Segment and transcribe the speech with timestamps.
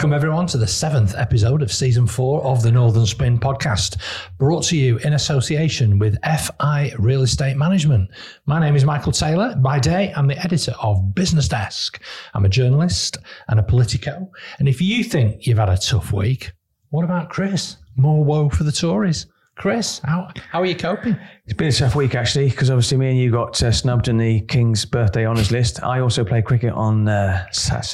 [0.00, 3.98] Welcome, everyone, to the seventh episode of season four of the Northern Spin podcast,
[4.38, 8.08] brought to you in association with FI Real Estate Management.
[8.46, 9.54] My name is Michael Taylor.
[9.56, 12.02] By day, I'm the editor of Business Desk.
[12.32, 13.18] I'm a journalist
[13.48, 14.30] and a politico.
[14.58, 16.52] And if you think you've had a tough week,
[16.88, 17.76] what about Chris?
[17.94, 19.26] More woe for the Tories.
[19.56, 21.18] Chris, how, how are you coping?
[21.50, 24.18] It's been a tough week actually, because obviously me and you got uh, snubbed in
[24.18, 25.82] the King's birthday honours list.
[25.82, 27.44] I also played cricket on uh,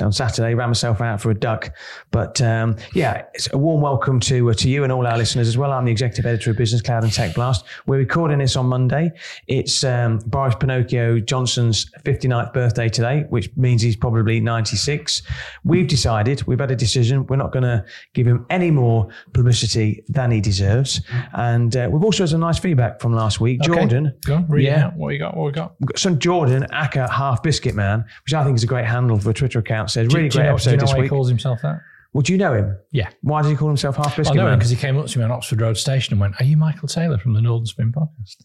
[0.02, 1.74] on Saturday, ran myself out for a duck.
[2.11, 5.48] But um, yeah, it's a warm welcome to uh, to you and all our listeners
[5.48, 5.73] as well.
[5.73, 7.64] I'm the executive editor of Business Cloud and Tech Blast.
[7.87, 9.11] We're recording this on Monday.
[9.47, 15.23] It's um, Boris Pinocchio Johnson's 59th birthday today, which means he's probably 96.
[15.64, 20.05] We've decided, we've had a decision, we're not going to give him any more publicity
[20.08, 21.00] than he deserves.
[21.33, 23.45] And uh, we've also had some nice feedback from last week.
[23.55, 23.66] Okay.
[23.66, 24.91] Jordan, Go on, Yeah.
[24.91, 25.36] What you got?
[25.36, 25.75] What we got?
[25.97, 29.34] some Jordan Acker Half Biscuit Man, which I think is a great handle for a
[29.34, 31.08] Twitter account, says really do you great know, do you episode know this why he
[31.08, 31.80] calls himself that?
[32.12, 32.77] Well, do you know him?
[32.92, 33.11] Yeah.
[33.22, 34.58] Why does he call himself Half Biscuit I know him Man?
[34.58, 36.89] because he came up to me on Oxford Road Station and went, Are you Michael
[36.89, 38.36] Taylor from the Northern Spin podcast?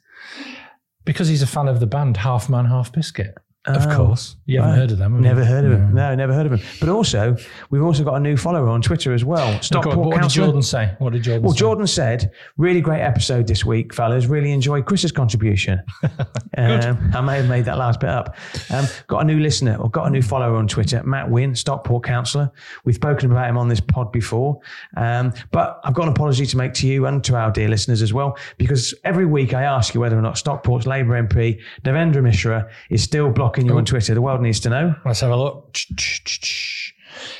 [1.05, 3.35] Because he's a fan of the band Half Man, Half Biscuit.
[3.65, 4.37] Of Oh, course.
[4.47, 4.79] You haven't right.
[4.79, 5.13] heard of them.
[5.13, 5.45] have Never you?
[5.45, 5.93] heard of him.
[5.93, 6.61] No, never heard of him.
[6.79, 7.37] But also,
[7.69, 9.53] we've also got a new follower on Twitter as well.
[9.53, 10.95] Go Stockport what did Jordan say?
[10.97, 11.59] What did Jordan Well, say?
[11.59, 14.25] Jordan said, really great episode this week, fellas.
[14.25, 15.79] Really enjoyed Chris's contribution.
[16.57, 18.35] um, I may have made that last bit up.
[18.71, 22.03] Um, got a new listener or got a new follower on Twitter, Matt Wynn, Stockport
[22.03, 22.51] councillor.
[22.83, 24.59] We've spoken about him on this pod before.
[24.97, 28.01] Um, but I've got an apology to make to you and to our dear listeners
[28.01, 32.23] as well, because every week I ask you whether or not Stockport's Labour MP, Navendu
[32.23, 34.13] Mishra, is still blocking you on Twitter.
[34.13, 34.95] The world needs to know.
[35.05, 35.75] Let's have a look.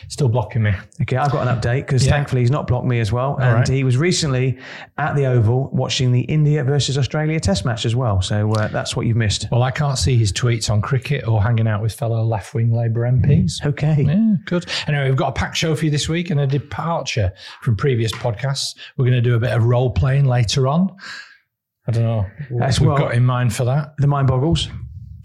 [0.09, 0.73] Still blocking me.
[1.01, 2.11] Okay, I've got an update because Yeah.
[2.11, 3.37] thankfully he's not blocked me as well.
[3.39, 3.67] And right.
[3.67, 4.59] he was recently
[4.97, 8.21] at the Oval watching the India versus Australia test match as well.
[8.21, 9.47] So uh, that's what you've missed.
[9.51, 12.73] Well, I can't see his tweets on cricket or hanging out with fellow left wing
[12.73, 13.65] Labour MPs.
[13.65, 14.03] Okay.
[14.05, 14.65] Yeah, good.
[14.87, 18.11] Anyway, we've got a packed show for you this week and a departure from previous
[18.11, 18.75] podcasts.
[18.97, 20.93] We're going to do a bit of role playing later on.
[21.87, 23.93] I don't know what That's we've well- got in mind for that.
[23.97, 24.67] The mind boggles.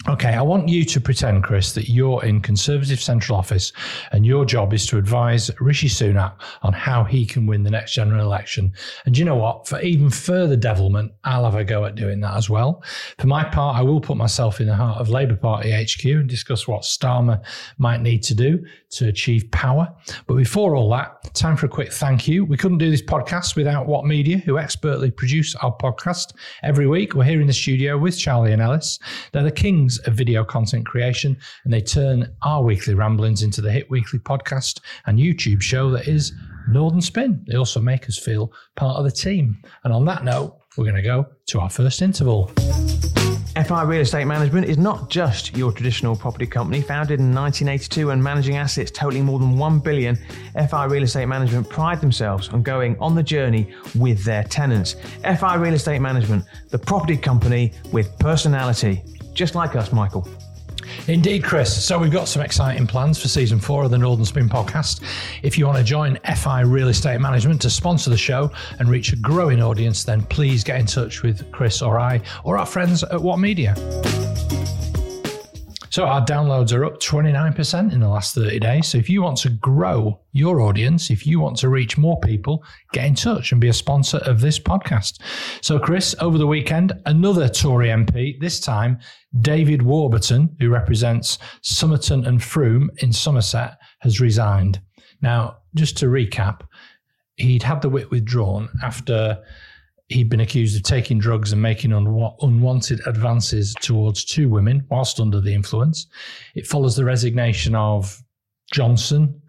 [0.09, 3.73] Okay, I want you to pretend, Chris, that you're in Conservative Central Office
[4.13, 7.93] and your job is to advise Rishi Sunak on how he can win the next
[7.93, 8.73] general election.
[9.05, 9.67] And you know what?
[9.67, 12.85] For even further devilment, I'll have a go at doing that as well.
[13.19, 16.29] For my part, I will put myself in the heart of Labour Party HQ and
[16.29, 17.45] discuss what Starmer
[17.79, 19.93] might need to do to achieve power.
[20.29, 22.45] But before all that, time for a quick thank you.
[22.45, 27.17] We couldn't do this podcast without What Media, who expertly produce our podcast every week.
[27.17, 29.01] We're here in the studio with Charlie and Ellis.
[29.33, 33.71] They're the kings of video content creation, and they turn our weekly ramblings into the
[33.71, 36.33] hit weekly podcast and YouTube show that is
[36.69, 37.45] Northern Spin.
[37.47, 39.63] They also make us feel part of the team.
[39.85, 42.53] And on that note, we're going to go to our first interval.
[43.57, 46.83] FI Real Estate Management is not just your traditional property company.
[46.83, 50.19] Founded in 1982 and managing assets totaling more than 1 billion,
[50.69, 54.97] FI Real Estate Management pride themselves on going on the journey with their tenants.
[55.23, 59.03] FI Real Estate Management, the property company with personality.
[59.37, 60.27] Just like us, Michael.
[61.09, 61.85] Indeed, Chris.
[61.85, 65.03] So we've got some exciting plans for season four of the Northern Spin podcast.
[65.43, 69.13] If you want to join FI Real Estate Management to sponsor the show and reach
[69.13, 73.03] a growing audience, then please get in touch with Chris or I or our friends
[73.05, 73.75] at What Media.
[75.97, 78.87] So our downloads are up 29% in the last 30 days.
[78.87, 82.63] So if you want to grow your audience, if you want to reach more people,
[82.93, 85.23] get in touch and be a sponsor of this podcast.
[85.63, 88.99] So Chris, over the weekend, another Tory MP, this time
[89.41, 94.83] David Warburton, who represents Somerton and Frome in Somerset, has resigned.
[95.23, 96.61] Now, just to recap,
[97.37, 99.43] he'd had the whip withdrawn after
[100.09, 105.19] he'd been accused of taking drugs and making unwa- unwanted advances towards two women whilst
[105.19, 106.07] under the influence.
[106.55, 108.23] It follows the resignation of
[108.73, 109.41] Johnson,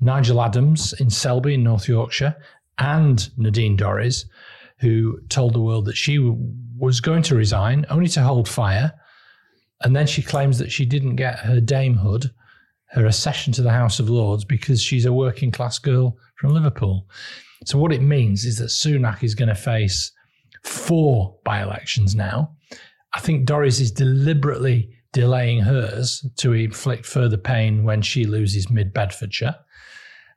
[0.00, 2.36] Nigel Adams in Selby in North Yorkshire,
[2.78, 4.26] and Nadine Dorries,
[4.78, 6.36] who told the world that she w-
[6.76, 8.92] was going to resign only to hold fire.
[9.82, 12.30] And then she claims that she didn't get her damehood,
[12.90, 17.06] her accession to the House of Lords, because she's a working class girl from Liverpool.
[17.64, 20.12] So what it means is that Sunak is going to face
[20.62, 22.54] four by-elections now.
[23.14, 28.92] I think Dorries is deliberately delaying hers to inflict further pain when she loses mid
[28.92, 29.54] Bedfordshire.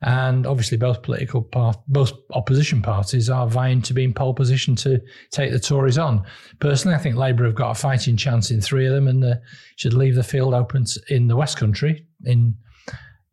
[0.03, 1.49] And obviously, both political
[1.87, 5.01] both opposition parties are vying to be in pole position to
[5.31, 6.23] take the Tories on.
[6.59, 9.35] Personally, I think Labour have got a fighting chance in three of them, and uh,
[9.75, 12.55] should leave the field open in the West Country in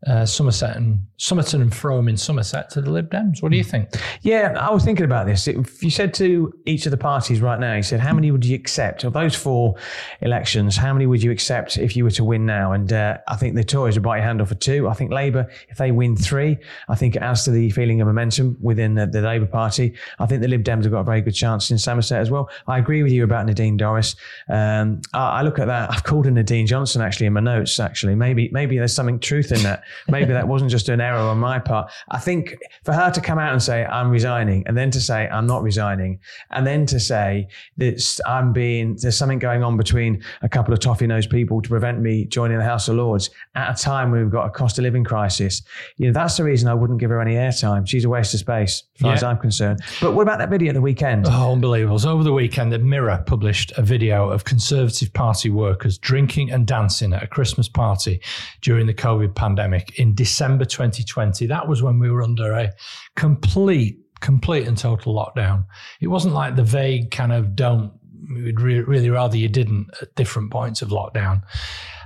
[0.07, 3.43] uh, Somerset and Somerton and Frome in Somerset to the Lib Dems.
[3.43, 3.89] What do you think?
[4.23, 5.47] Yeah, I was thinking about this.
[5.49, 8.45] If you said to each of the parties right now, you said, how many would
[8.45, 9.77] you accept of those four
[10.21, 10.77] elections?
[10.77, 12.73] How many would you accept if you were to win now?
[12.73, 14.89] And uh, I think the Tories would bite your hand off for two.
[14.89, 16.59] I think Labour, if they win three,
[16.89, 19.95] I think it adds to the feeling of momentum within the, the Labour Party.
[20.19, 22.51] I think the Lib Dems have got a very good chance in Somerset as well.
[22.67, 24.17] I agree with you about Nadine Dorries.
[24.49, 25.91] Um, I, I look at that.
[25.91, 27.81] I've called her Nadine Johnson actually in my notes.
[27.81, 29.83] Actually, maybe maybe there's something truth in that.
[30.09, 31.91] Maybe that wasn't just an error on my part.
[32.11, 35.29] I think for her to come out and say I'm resigning, and then to say
[35.29, 36.21] I'm not resigning,
[36.51, 37.49] and then to say
[37.79, 41.69] that I'm being there's something going on between a couple of toffee nosed people to
[41.69, 44.79] prevent me joining the House of Lords at a time when we've got a cost
[44.79, 45.63] of living crisis.
[45.97, 47.87] You know that's the reason I wouldn't give her any airtime.
[47.87, 49.15] She's a waste of space, as far Yeah.
[49.17, 49.81] as I'm concerned.
[50.01, 51.27] But what about that video at the weekend?
[51.29, 51.99] Oh, unbelievable.
[51.99, 56.67] So over the weekend, the Mirror published a video of Conservative Party workers drinking and
[56.67, 58.21] dancing at a Christmas party
[58.63, 61.47] during the COVID pandemic in December 2020.
[61.47, 62.73] That was when we were under a
[63.17, 65.65] complete, complete and total lockdown.
[66.01, 67.93] It wasn't like the vague kind of don't,
[68.31, 71.43] we'd re- really rather you didn't at different points of lockdown.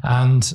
[0.03, 0.53] And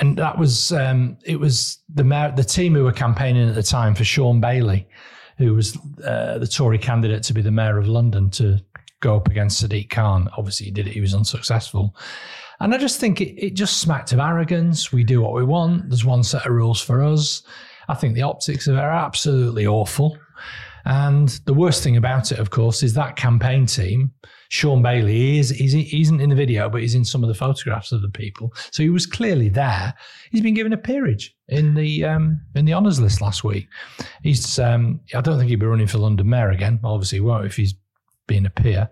[0.00, 3.62] and that was um, it was the mayor, the team who were campaigning at the
[3.62, 4.88] time for Shaun Bailey,
[5.36, 8.58] who was uh, the Tory candidate to be the mayor of London to
[9.00, 10.28] go up against Sadiq Khan.
[10.36, 11.94] Obviously, he did it; he was unsuccessful.
[12.60, 14.92] And I just think it, it just smacked of arrogance.
[14.92, 15.88] We do what we want.
[15.88, 17.42] There's one set of rules for us.
[17.88, 20.16] I think the optics of it are absolutely awful.
[20.84, 24.12] And the worst thing about it, of course, is that campaign team.
[24.48, 27.34] Shaun Bailey is he's, he isn't in the video, but he's in some of the
[27.34, 28.52] photographs of the people.
[28.72, 29.94] So he was clearly there.
[30.30, 33.68] He's been given a peerage in the um, in the honours list last week.
[34.22, 36.80] He's um, I don't think he'll be running for London Mayor again.
[36.82, 37.74] Obviously, he won't if he's
[38.26, 38.88] being a peer.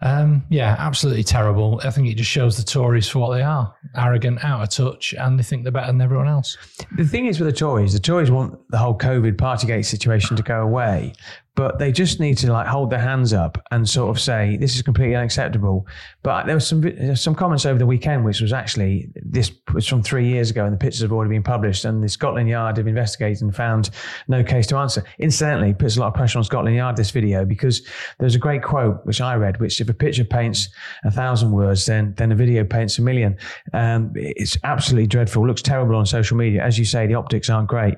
[0.00, 1.80] Um, yeah, absolutely terrible.
[1.84, 5.14] I think it just shows the Tories for what they are arrogant, out of touch,
[5.14, 6.56] and they think they're better than everyone else.
[6.96, 10.42] The thing is with the Tories, the Tories want the whole COVID Partygate situation to
[10.42, 11.14] go away,
[11.56, 14.74] but they just need to like hold their hands up and sort of say this
[14.74, 15.86] is completely unacceptable.
[16.22, 20.02] But there was some some comments over the weekend, which was actually this was from
[20.02, 22.86] three years ago, and the pictures have already been published, and the Scotland Yard have
[22.86, 23.90] investigated and found
[24.26, 25.04] no case to answer.
[25.18, 27.86] Incidentally, it puts a lot of pressure on Scotland Yard this video because
[28.18, 30.68] there's a great quote which I read, which if a picture paints
[31.04, 33.36] a thousand words, then then a video paints a million.
[33.72, 35.46] Um, it's absolutely dreadful.
[35.46, 37.06] Looks terrible on social media, as you say.
[37.06, 37.94] The optics aren't great.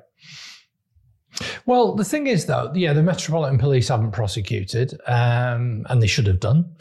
[1.66, 6.26] Well, the thing is, though, yeah, the Metropolitan Police haven't prosecuted, um, and they should
[6.26, 6.76] have done.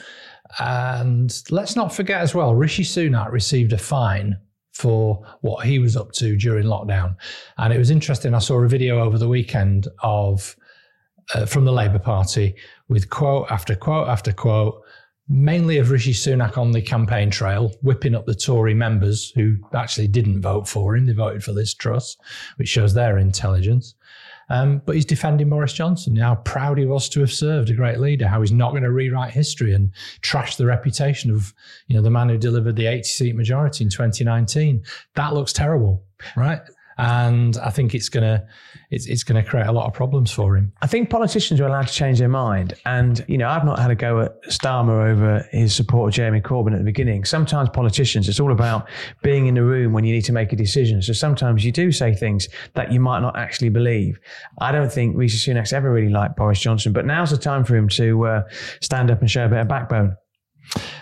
[0.60, 4.38] And let's not forget as well, Rishi Sunak received a fine
[4.72, 7.16] for what he was up to during lockdown.
[7.58, 8.34] And it was interesting.
[8.34, 10.56] I saw a video over the weekend of
[11.34, 12.56] uh, from the Labour Party
[12.88, 14.82] with quote after quote after quote,
[15.28, 20.08] mainly of Rishi Sunak on the campaign trail, whipping up the Tory members who actually
[20.08, 21.06] didn't vote for him.
[21.06, 22.18] They voted for Liz Truss,
[22.58, 23.95] which shows their intelligence.
[24.50, 28.00] Um, but he's defending Boris Johnson, how proud he was to have served a great
[28.00, 31.54] leader, how he's not going to rewrite history and trash the reputation of
[31.88, 34.84] you know the man who delivered the 80 seat majority in 2019.
[35.16, 36.04] That looks terrible,
[36.36, 36.60] right?
[36.98, 38.46] And I think it's gonna
[38.90, 40.72] it's, it's gonna create a lot of problems for him.
[40.82, 42.74] I think politicians are allowed to change their mind.
[42.86, 46.42] And, you know, I've not had a go at Starmer over his support of Jeremy
[46.42, 47.26] Corbyn at the beginning.
[47.26, 48.88] Sometimes politicians, it's all about
[49.24, 51.02] being in the room when you need to make a decision.
[51.02, 54.20] So sometimes you do say things that you might not actually believe.
[54.60, 57.76] I don't think Rishi Sunak's ever really liked Boris Johnson, but now's the time for
[57.76, 58.44] him to uh,
[58.82, 60.16] stand up and show a bit of backbone.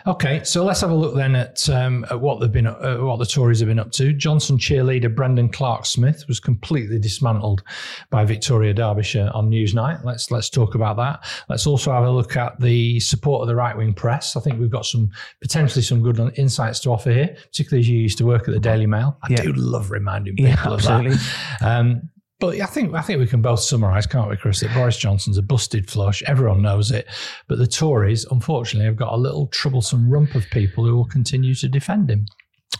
[0.05, 3.19] Okay, so let's have a look then at, um, at what they've been, uh, what
[3.19, 4.11] the Tories have been up to.
[4.13, 7.63] Johnson cheerleader Brendan Clarke-Smith was completely dismantled
[8.09, 10.03] by Victoria Derbyshire on Newsnight.
[10.03, 11.23] Let's let's talk about that.
[11.47, 14.35] Let's also have a look at the support of the right wing press.
[14.35, 15.09] I think we've got some
[15.41, 18.59] potentially some good insights to offer here, particularly as you used to work at the
[18.59, 19.17] Daily Mail.
[19.23, 19.43] I Yeah.
[19.43, 21.15] do love reminding people Yeah, of absolutely.
[21.61, 21.61] that.
[21.79, 22.09] Um,
[22.43, 25.37] but I think I think we can both summarise, can't we, Chris, that Boris Johnson's
[25.37, 26.21] a busted flush.
[26.23, 27.07] Everyone knows it.
[27.47, 31.55] But the Tories, unfortunately, have got a little troublesome rump of people who will continue
[31.55, 32.25] to defend him.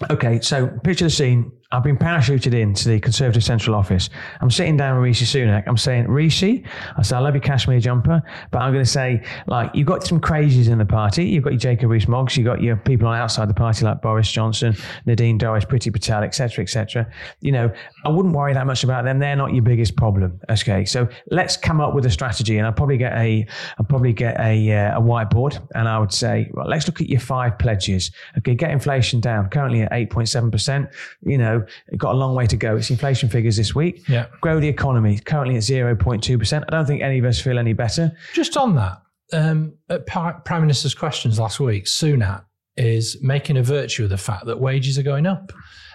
[0.09, 1.49] Okay, so picture the scene.
[1.73, 4.11] I've been parachuted into the Conservative Central Office.
[4.41, 5.63] I'm sitting down with Rishi Sunak.
[5.65, 6.63] I'm saying, Rishi,
[6.97, 10.05] I said, I love your cashmere jumper, but I'm going to say, like, you've got
[10.05, 11.25] some crazies in the party.
[11.25, 12.37] You've got your Jacob Rees-Moggs.
[12.37, 14.75] You've got your people on outside the party like Boris Johnson,
[15.07, 17.11] Nadine Dorries, Priti Patel, etc., etc.
[17.41, 17.73] You know,
[18.05, 19.17] I wouldn't worry that much about them.
[19.17, 20.39] They're not your biggest problem.
[20.51, 23.47] Okay, so let's come up with a strategy, and I'll probably get a,
[23.79, 27.09] I'll probably get a, uh, a whiteboard, and I would say, well, let's look at
[27.09, 28.11] your five pledges.
[28.37, 29.49] Okay, get inflation down.
[29.49, 30.89] Currently at 8.7 percent.
[31.23, 32.75] You know, it got a long way to go.
[32.75, 34.07] It's inflation figures this week.
[34.07, 34.27] Yeah.
[34.41, 35.19] Grow the economy.
[35.19, 36.65] Currently at 0.2 percent.
[36.67, 38.11] I don't think any of us feel any better.
[38.33, 39.01] Just on that,
[39.31, 44.45] um, at Prime Minister's questions last week, Sunak is making a virtue of the fact
[44.45, 45.51] that wages are going up.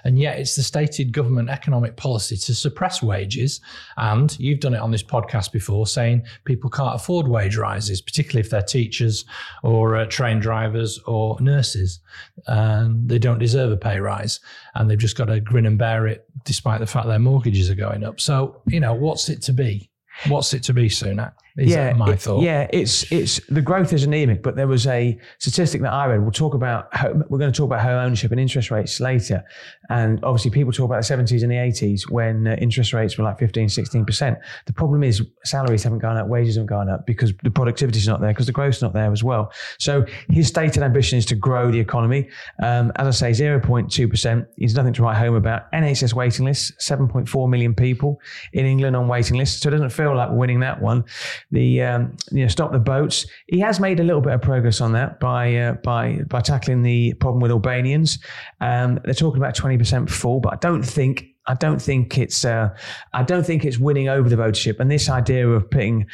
[0.09, 3.61] And yet it's the stated government economic policy to suppress wages.
[3.99, 8.41] And you've done it on this podcast before saying people can't afford wage rises, particularly
[8.41, 9.27] if they're teachers
[9.63, 12.01] or uh, train drivers or nurses.
[12.47, 14.41] And they don't deserve a pay rise.
[14.75, 17.75] And they've just got to grin and bear it despite the fact their mortgages are
[17.75, 18.19] going up.
[18.19, 19.91] So, you know, what's it to be?
[20.29, 21.35] What's it to be, Sunak?
[21.59, 22.41] Is yeah, my it- thought.
[22.41, 26.23] Yeah, it's it's the growth is anemic, but there was a statistic that I read.
[26.23, 29.45] We'll talk about home, we're going to talk about home ownership and interest rates later,
[29.91, 33.25] and obviously people talk about the 70s and the 80s when uh, interest rates were
[33.25, 34.39] like 15, 16 percent.
[34.67, 38.07] The problem is salaries haven't gone up, wages haven't gone up because the productivity is
[38.07, 39.53] not there, because the growth's not there as well.
[39.79, 42.29] So his stated ambition is to grow the economy.
[42.63, 45.73] Um, as I say, 0.2 percent is nothing to write home about.
[45.73, 48.21] NHS waiting lists, 7.4 million people
[48.53, 51.05] in England on waiting lists, so it doesn't feel like winning that one
[51.51, 53.27] the um, you know stop the boats.
[53.47, 56.83] He has made a little bit of progress on that by uh, by by tackling
[56.83, 58.19] the problem with Albanians.
[58.61, 61.27] Um, they're talking about twenty percent full, but I don't think.
[61.47, 62.45] I don't think it's.
[62.45, 62.77] Uh,
[63.15, 64.81] I don't think it's winning over the votership.
[64.81, 66.07] And this idea of putting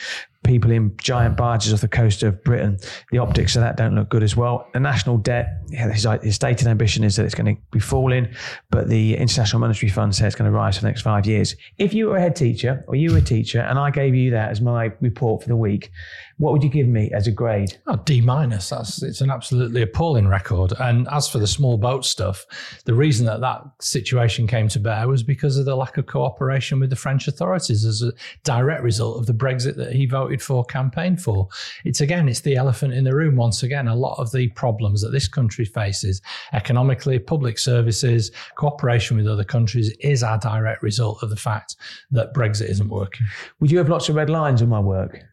[0.45, 2.79] people in giant barges off the coast of Britain,
[3.11, 4.69] the optics of that don't look good as well.
[4.73, 8.29] The national debt, his, his stated ambition is that it's going to be falling,
[8.71, 11.57] but the International Monetary Fund says it's going to rise for the next five years.
[11.79, 14.31] If you were a head teacher or you were a teacher and I gave you
[14.33, 15.91] that as my report for the week,
[16.39, 17.79] what would you give me as a grade?
[17.87, 18.71] Oh, D minus.
[18.71, 20.73] That's it's an absolutely appalling record.
[20.81, 22.45] And as for the small boat stuff,
[22.85, 26.81] the reason that that situation came to bear was because of the lack of cooperation
[26.81, 28.13] with the French authorities as a
[28.43, 31.49] direct result of the Brexit that he voted for, campaigned for.
[31.85, 33.37] It's again, it's the elephant in the room.
[33.37, 36.21] Once again, a lot of the problems that this country faces
[36.53, 41.77] economically, public services, cooperation with other countries is a direct result of the fact
[42.11, 43.27] that Brexit isn't working.
[43.61, 45.25] Would you have lots of red lines on my work?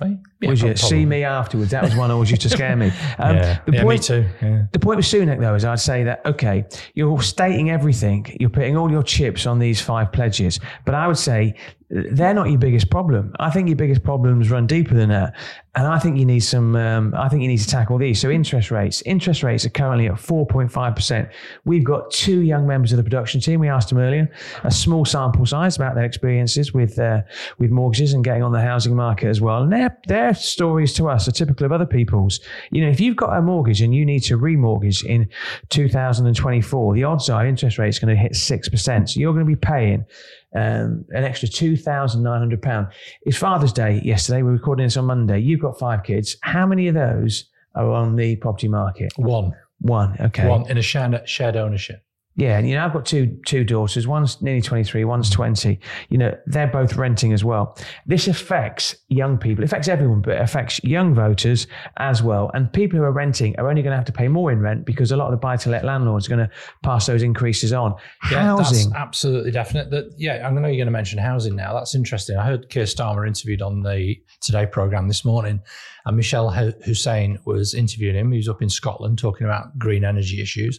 [0.00, 0.18] Right?
[0.40, 1.70] Yeah, would you prob- see me afterwards?
[1.70, 2.92] That was one always used to scare me.
[3.18, 4.28] Um, yeah, the yeah point, me too.
[4.42, 4.62] Yeah.
[4.72, 6.64] The point with Sunak, though, is I'd say that, okay,
[6.94, 11.16] you're stating everything, you're putting all your chips on these five pledges, but I would
[11.16, 11.54] say
[11.88, 13.32] they're not your biggest problem.
[13.38, 15.36] I think your biggest problems run deeper than that.
[15.76, 18.20] And I think you need some, um, I think you need to tackle these.
[18.20, 21.30] So interest rates, interest rates are currently at 4.5%.
[21.64, 23.60] We've got two young members of the production team.
[23.60, 24.28] We asked them earlier,
[24.64, 27.20] a small sample size about their experiences with, uh,
[27.58, 29.62] with mortgages and getting on the housing market as well.
[29.62, 32.40] And their, their stories to us are typical of other people's.
[32.70, 35.28] You know, if you've got a mortgage and you need to remortgage in
[35.68, 39.08] 2024, the odds are interest rates going to hit 6%.
[39.10, 40.06] So you're going to be paying
[40.56, 42.90] um, an extra £2,900.
[43.22, 44.42] It's Father's Day yesterday.
[44.42, 45.38] We're recording this on Monday.
[45.38, 46.36] You've got five kids.
[46.42, 49.12] How many of those are on the property market?
[49.16, 49.52] One.
[49.80, 50.16] One.
[50.18, 50.48] Okay.
[50.48, 52.02] One in a shared, shared ownership.
[52.36, 54.06] Yeah, and you know, I've got two two daughters.
[54.06, 55.04] One's nearly twenty three.
[55.04, 55.80] One's twenty.
[56.10, 57.78] You know, they're both renting as well.
[58.04, 59.64] This affects young people.
[59.64, 61.66] It affects everyone, but it affects young voters
[61.96, 62.50] as well.
[62.52, 64.84] And people who are renting are only going to have to pay more in rent
[64.84, 67.72] because a lot of the buy to let landlords are going to pass those increases
[67.72, 67.94] on.
[68.30, 68.90] Yeah, Housing.
[68.90, 69.90] That's absolutely definite.
[69.90, 71.72] That yeah, I know you're going to mention housing now.
[71.72, 72.36] That's interesting.
[72.36, 75.62] I heard Keir Starmer interviewed on the Today program this morning,
[76.06, 78.30] and Mishal Hu- Husain was interviewing him.
[78.30, 80.78] He was up in Scotland talking about green energy issues,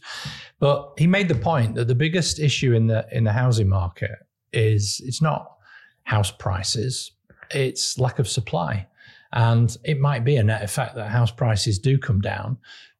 [0.59, 4.17] but he made the point that the biggest issue in the in the housing market
[4.53, 5.57] is it's not
[6.03, 7.11] house prices,
[7.51, 8.87] it's lack of supply.
[9.33, 12.57] And it might be a net effect that house prices do come down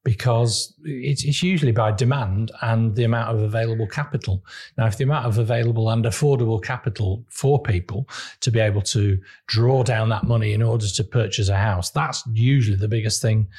[0.08, 4.42] because it's, it's usually by demand and the amount of available capital.
[4.78, 8.08] Now, if the amount of available and affordable capital for people
[8.40, 12.24] to be able to draw down that money in order to purchase a house, that's
[12.32, 13.50] usually the biggest thing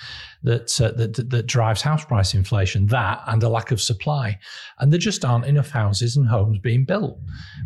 [0.42, 2.86] that, uh, that, that, that drives house price inflation.
[2.86, 4.38] That and a lack of supply.
[4.78, 7.18] And there just aren't enough houses and homes being built.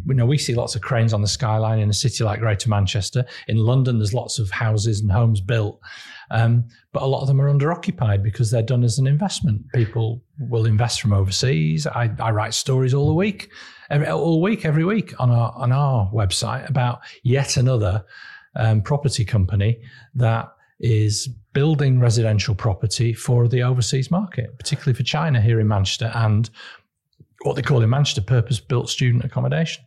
[0.07, 2.69] We know we see lots of cranes on the skyline in a city like Greater
[2.69, 3.25] Manchester.
[3.47, 5.81] In London, there's lots of houses and homes built.
[6.33, 9.62] Um, but a lot of them are under occupied because they're done as an investment.
[9.75, 11.87] People will invest from overseas.
[11.87, 13.51] I, I write stories all the week,
[13.91, 18.05] every, all week, every week on our on our website about yet another
[18.57, 19.79] um, property company
[20.15, 26.11] that is building residential property for the overseas market, particularly for China here in Manchester
[26.15, 26.49] and
[27.43, 29.85] what they call in Manchester purpose built student accommodation.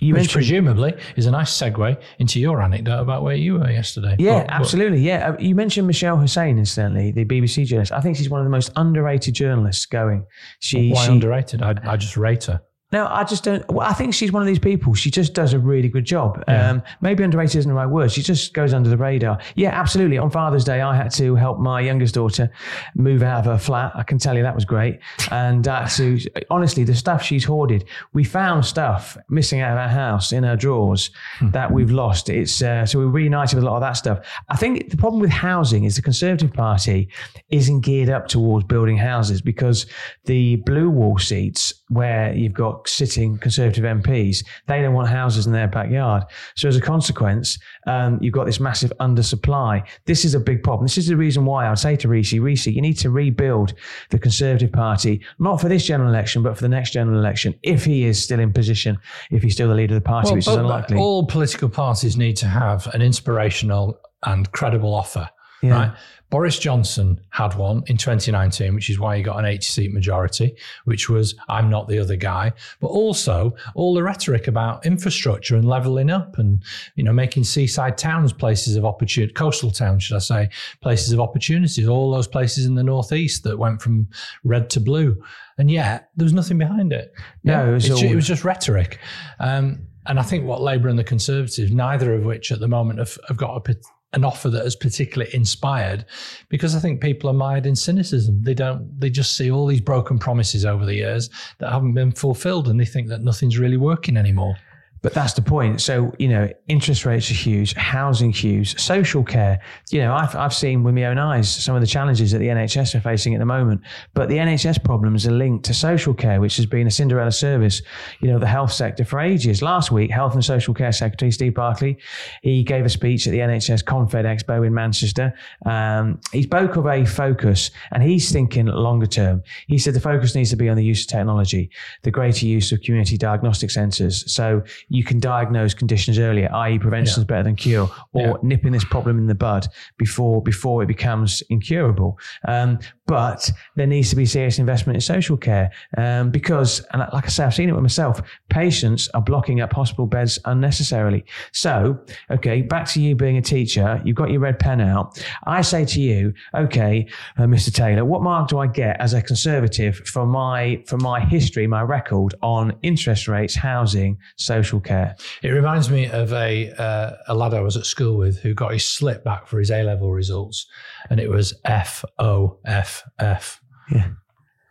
[0.00, 3.70] You Which mentioned presumably is a nice segue into your anecdote about where you were
[3.70, 4.14] yesterday.
[4.18, 5.00] Yeah, absolutely.
[5.00, 7.90] Yeah, Uh, you mentioned Mishal Husain, incidentally, the BBC journalist.
[7.90, 10.24] I think she's one of the most underrated journalists going.
[10.60, 11.62] She, Why she underrated?
[11.62, 12.62] I, I just rate her.
[12.90, 13.70] No, I just don't.
[13.70, 14.94] Well, I think she's one of these people.
[14.94, 16.42] She just does a really good job.
[16.48, 16.70] Yeah.
[16.70, 18.10] Um, maybe underrated isn't the right word.
[18.10, 19.38] She just goes under the radar.
[19.56, 20.16] Yeah, absolutely.
[20.16, 22.50] On Father's Day, I had to help my youngest daughter
[22.94, 23.92] move out of her flat.
[23.94, 25.00] I can tell you that was great.
[25.30, 26.16] And uh, so,
[26.48, 30.56] honestly, the stuff she's hoarded, we found stuff missing out of our house in her
[30.56, 31.10] drawers
[31.42, 32.30] that we've lost.
[32.30, 34.26] It's uh, so we're reunited with a lot of that stuff.
[34.48, 37.10] I think the problem with housing is the Conservative Party
[37.50, 39.84] isn't geared up towards building houses because
[40.24, 45.52] the blue wall seats where you've got sitting Conservative MPs, they don't want houses in
[45.52, 46.24] their backyard.
[46.56, 49.86] So as a consequence, um, you've got this massive undersupply.
[50.04, 50.86] This is a big problem.
[50.86, 53.74] This is the reason why I would say to Rishi, Rishi, you need to rebuild
[54.10, 57.84] the Conservative Party, not for this general election, but for the next general election, if
[57.84, 58.98] he is still in position,
[59.30, 60.98] if he's still the leader of the party, which is unlikely.
[60.98, 65.28] all political parties need to have an inspirational and credible offer.
[65.62, 65.70] Yeah.
[65.72, 65.92] Right.
[66.30, 70.54] Boris Johnson had one in 2019, which is why he got an 80 seat majority,
[70.84, 72.52] which was I'm not the other guy.
[72.80, 76.62] But also all the rhetoric about infrastructure and leveling up and,
[76.96, 80.48] you know, making seaside towns places of opportunity, coastal towns, should I say,
[80.82, 84.06] places of opportunities, all those places in the northeast that went from
[84.44, 85.16] red to blue.
[85.56, 87.12] And yet there was nothing behind it.
[87.42, 88.98] No, it was all- it was just rhetoric.
[89.40, 92.98] Um, and I think what Labour and the Conservatives, neither of which at the moment
[92.98, 93.76] have, have got a,
[94.14, 96.04] an offer that has particularly inspired,
[96.48, 98.42] because I think people are mired in cynicism.
[98.42, 98.98] They don't.
[98.98, 102.80] They just see all these broken promises over the years that haven't been fulfilled, and
[102.80, 104.56] they think that nothing's really working anymore.
[105.02, 105.80] But that's the point.
[105.80, 109.60] So, you know, interest rates are huge, housing huge, social care.
[109.90, 112.48] You know, I've, I've seen with my own eyes some of the challenges that the
[112.48, 113.80] NHS are facing at the moment.
[114.14, 117.82] But the NHS problems are linked to social care, which has been a Cinderella service,
[118.20, 119.62] you know, the health sector for ages.
[119.62, 121.96] Last week, Health and Social Care Secretary Steve Barclay,
[122.42, 125.32] he gave a speech at the NHS Confed Expo in Manchester.
[125.64, 129.42] Um, he spoke of a focus and he's thinking longer term.
[129.66, 131.70] He said the focus needs to be on the use of technology,
[132.02, 134.30] the greater use of community diagnostic centres.
[134.32, 138.32] So you can diagnose conditions earlier, i.e., prevention is better than cure, or Yeah.
[138.42, 139.66] nipping this problem in the bud
[139.98, 142.18] before before it becomes incurable.
[142.46, 147.24] Um, but there needs to be serious investment in social care um, because, and like
[147.24, 148.20] I say, I've seen it with myself.
[148.50, 151.24] Patients are blocking up hospital beds unnecessarily.
[151.52, 151.98] So,
[152.30, 154.00] okay, back to you being a teacher.
[154.04, 155.22] You've got your red pen out.
[155.46, 157.06] I say to you, okay,
[157.38, 157.72] uh, Mr.
[157.72, 161.82] Taylor, what mark do I get as a conservative for my for my history, my
[161.82, 165.16] record on interest rates, housing, social care?
[165.42, 168.72] It reminds me of a uh, a lad I was at school with who got
[168.72, 170.66] his slip back for his A level results,
[171.10, 173.60] and it was F O F F.
[173.90, 174.04] Yeah.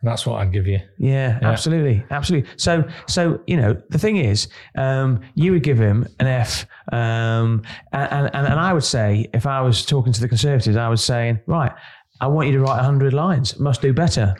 [0.01, 0.79] And that's what I'd give you.
[0.99, 1.49] Yeah, Yeah.
[1.49, 2.47] absolutely, absolutely.
[2.57, 7.63] So, so you know, the thing is, um, you would give him an F, um,
[7.91, 11.03] and, and and I would say, if I was talking to the Conservatives, I was
[11.03, 11.71] saying, right,
[12.19, 13.59] I want you to write hundred lines.
[13.59, 14.35] Must do better.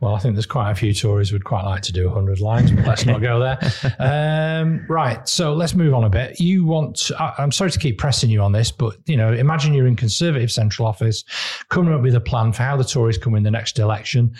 [0.00, 2.70] Well, I think there's quite a few Tories who'd quite like to do 100 lines,
[2.70, 3.58] but let's not go there.
[3.98, 5.26] Um, right.
[5.28, 6.40] So let's move on a bit.
[6.40, 9.74] You want, I, I'm sorry to keep pressing you on this, but, you know, imagine
[9.74, 11.24] you're in Conservative Central Office
[11.68, 14.34] coming up with a plan for how the Tories come in the next election.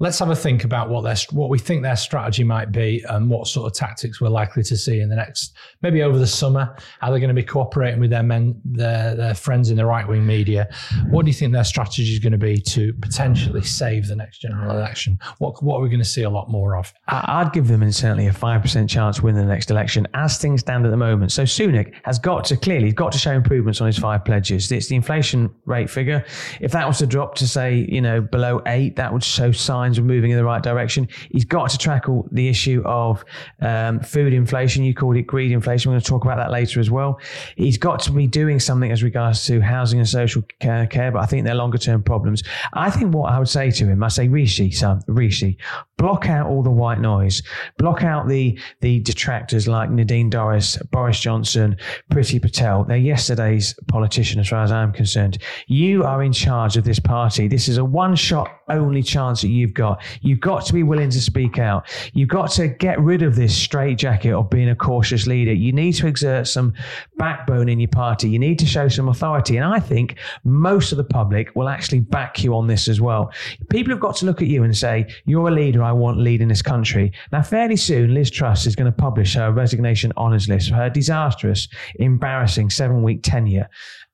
[0.00, 3.28] Let's have a think about what their what we think their strategy might be and
[3.28, 6.76] what sort of tactics we're likely to see in the next maybe over the summer.
[7.02, 10.06] Are they're going to be cooperating with their men, their their friends in the right
[10.06, 10.68] wing media.
[11.10, 14.38] What do you think their strategy is going to be to potentially save the next
[14.38, 15.18] general election?
[15.38, 16.92] What what are we going to see a lot more of?
[17.08, 20.84] I'd give them certainly a five percent chance winning the next election, as things stand
[20.86, 21.32] at the moment.
[21.32, 24.70] So Sunak has got to clearly got to show improvements on his five pledges.
[24.70, 26.24] It's the inflation rate figure.
[26.60, 29.87] If that was to drop to say you know below eight, that would show signs
[29.96, 31.08] of moving in the right direction.
[31.30, 33.24] He's got to tackle the issue of
[33.62, 34.84] um, food inflation.
[34.84, 35.90] You called it greed inflation.
[35.90, 37.18] We're going to talk about that later as well.
[37.56, 41.22] He's got to be doing something as regards to housing and social care, care but
[41.22, 42.42] I think they're longer term problems.
[42.72, 45.56] I think what I would say to him, I say, Rishi, son, Rishi,
[45.96, 47.42] block out all the white noise,
[47.78, 51.76] block out the the detractors like Nadine Dorries, Boris Johnson,
[52.10, 52.84] Priti Patel.
[52.84, 55.38] They're yesterday's politician, as far as I'm concerned.
[55.66, 57.48] You are in charge of this party.
[57.48, 60.02] This is a one shot only chance that you've got.
[60.20, 61.88] You've got to be willing to speak out.
[62.12, 65.52] You've got to get rid of this straitjacket of being a cautious leader.
[65.52, 66.74] You need to exert some
[67.16, 68.28] backbone in your party.
[68.28, 69.56] You need to show some authority.
[69.56, 73.32] And I think most of the public will actually back you on this as well.
[73.70, 76.48] People have got to look at you and say, You're a leader I want leading
[76.48, 77.12] this country.
[77.32, 80.90] Now, fairly soon, Liz Truss is going to publish her resignation honours list for her
[80.90, 83.68] disastrous, embarrassing seven week tenure.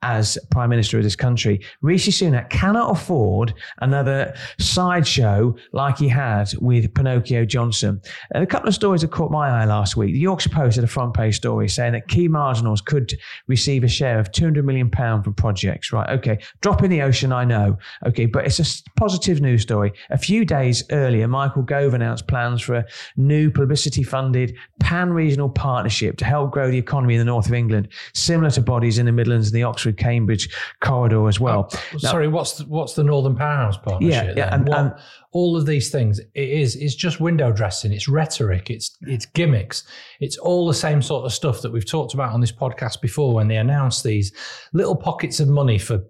[0.05, 1.61] As Prime Minister of this country.
[1.81, 8.03] Rishi Sunak cannot afford another sideshow like he had with Pinocchio Johnson.
[8.33, 10.13] And a couple of stories that caught my eye last week.
[10.13, 13.15] The Yorkshire Post had a front page story saying that key marginals could
[13.47, 15.91] receive a share of £200 million for projects.
[15.91, 16.39] Right, okay.
[16.61, 17.79] Drop in the ocean, I know.
[18.07, 19.95] Okay, but it's a positive news story.
[20.11, 22.87] A few days earlier, Michael Gove announced plans for a
[23.17, 27.55] new publicity funded pan regional partnership to help grow the economy in the north of
[27.55, 30.49] England, similar to bodies in the Midlands and the Oxford Cambridge
[30.81, 31.71] corridor as well.
[31.73, 34.37] Oh, now, sorry, what's the, what's the Northern Powerhouse partnership?
[34.37, 34.95] Yeah, yeah and, what, and,
[35.35, 39.83] all of these things it is it's just window dressing it's rhetoric it's it's gimmicks
[40.21, 43.35] it's all the same sort of stuff that we've talked about on this podcast before
[43.35, 44.33] when they announce these
[44.73, 46.01] little pockets of money for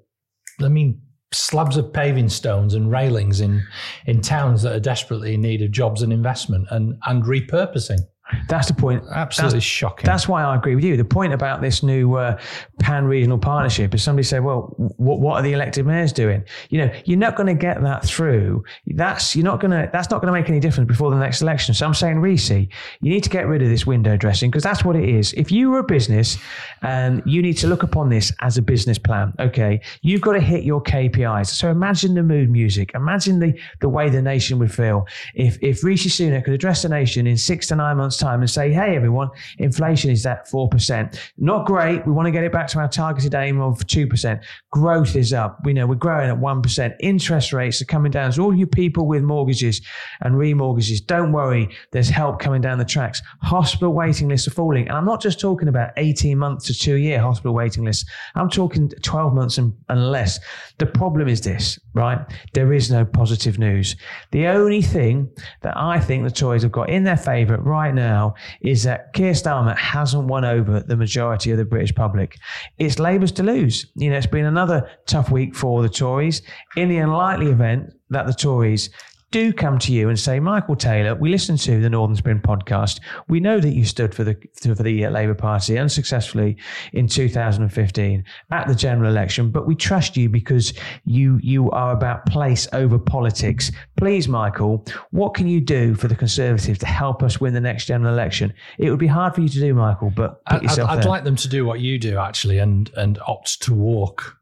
[0.62, 1.00] i mean
[1.32, 3.66] slabs of paving stones and railings in
[4.06, 8.00] in towns that are desperately in need of jobs and investment and and repurposing
[8.48, 9.02] that's the point.
[9.12, 10.06] Absolutely that's, shocking.
[10.06, 10.96] That's why I agree with you.
[10.96, 12.40] The point about this new uh,
[12.80, 16.42] pan regional partnership is somebody said, well, what, what are the elected mayors doing?
[16.70, 18.64] You know, you're not going to get that through.
[18.86, 19.90] That's you're not going to.
[19.92, 21.74] That's not going to make any difference before the next election.
[21.74, 22.68] So I'm saying, Reese, you
[23.02, 25.34] need to get rid of this window dressing because that's what it is.
[25.34, 26.38] If you were a business
[26.80, 30.40] and you need to look upon this as a business plan, okay, you've got to
[30.40, 31.48] hit your KPIs.
[31.48, 32.92] So imagine the mood music.
[32.94, 36.88] Imagine the the way the nation would feel if if Rishi Sunak could address the
[36.88, 40.46] nation in six to nine months months' time and say, hey, everyone, inflation is at
[40.48, 41.18] 4%.
[41.38, 42.06] Not great.
[42.06, 44.44] We want to get it back to our targeted aim of 2%.
[44.70, 45.58] Growth is up.
[45.64, 46.94] We know we're growing at 1%.
[47.00, 48.32] Interest rates are coming down.
[48.32, 49.80] So, all you people with mortgages
[50.20, 51.68] and remortgages, don't worry.
[51.92, 53.20] There's help coming down the tracks.
[53.42, 54.88] Hospital waiting lists are falling.
[54.88, 58.04] And I'm not just talking about 18 months to two year hospital waiting lists.
[58.34, 60.38] I'm talking 12 months and, and less.
[60.78, 62.18] The problem is this, right?
[62.52, 63.96] There is no positive news.
[64.32, 65.30] The only thing
[65.62, 69.32] that I think the Tories have got in their favour right now is that Keir
[69.32, 72.36] Starmer hasn't won over the majority of the British public.
[72.78, 73.86] It's Labour's to lose.
[73.94, 76.42] You know, it's been another tough week for the Tories.
[76.76, 78.90] In the unlikely event that the Tories
[79.34, 83.00] do come to you and say, Michael Taylor, we listened to the Northern Spin podcast.
[83.26, 86.56] We know that you stood for the for the Labour Party unsuccessfully
[86.92, 90.72] in 2015 at the general election, but we trust you because
[91.04, 93.72] you you are about place over politics.
[93.96, 97.86] Please, Michael, what can you do for the Conservatives to help us win the next
[97.86, 98.54] general election?
[98.78, 101.48] It would be hard for you to do, Michael, but I'd, I'd like them to
[101.48, 104.38] do what you do actually, and and opt to walk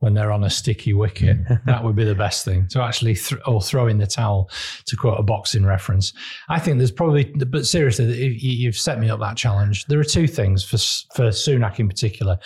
[0.00, 1.38] when they're on a sticky wicket.
[1.66, 4.50] that would be the best thing to actually th- or throw in the towel,
[4.86, 6.12] to quote a boxing reference.
[6.48, 9.86] I think there's probably, but seriously, you've set me up that challenge.
[9.86, 10.78] There are two things for
[11.14, 12.38] for Sunak in particular.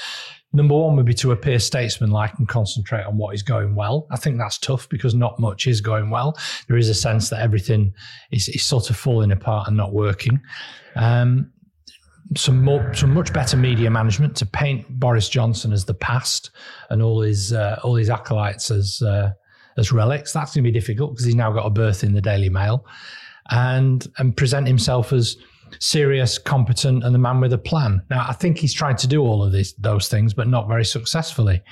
[0.52, 4.08] Number one would be to appear statesmanlike and concentrate on what is going well.
[4.10, 6.36] I think that's tough because not much is going well.
[6.66, 7.94] There is a sense that everything
[8.32, 10.40] is, is sort of falling apart and not working.
[10.96, 11.52] Um,
[12.36, 16.50] some more, some much better media management to paint Boris Johnson as the past
[16.90, 19.32] and all his uh, all his acolytes as uh,
[19.76, 20.32] as relics.
[20.32, 22.86] That's going to be difficult because he's now got a berth in the Daily Mail,
[23.50, 25.36] and and present himself as
[25.78, 28.02] serious, competent, and the man with a plan.
[28.10, 30.84] Now, I think he's tried to do all of these those things, but not very
[30.84, 31.62] successfully.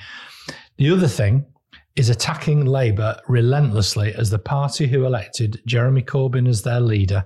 [0.77, 1.45] The other thing
[1.95, 7.25] is attacking Labour relentlessly as the party who elected Jeremy Corbyn as their leader,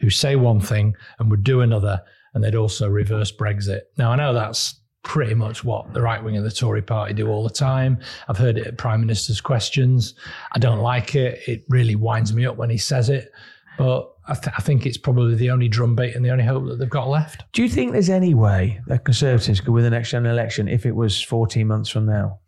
[0.00, 2.02] who say one thing and would do another
[2.34, 3.82] and they'd also reverse Brexit.
[3.96, 7.28] Now, I know that's pretty much what the right wing of the Tory party do
[7.28, 7.98] all the time.
[8.28, 10.14] I've heard it at Prime Minister's questions.
[10.52, 11.40] I don't like it.
[11.46, 13.30] It really winds me up when he says it.
[13.78, 16.78] But I, th- I, think it's probably the only drumbeat and the only hope that
[16.78, 17.44] they've got left.
[17.52, 20.86] Do you think there's any way that Conservatives could win the next general election if
[20.86, 22.38] it was 14 months from now?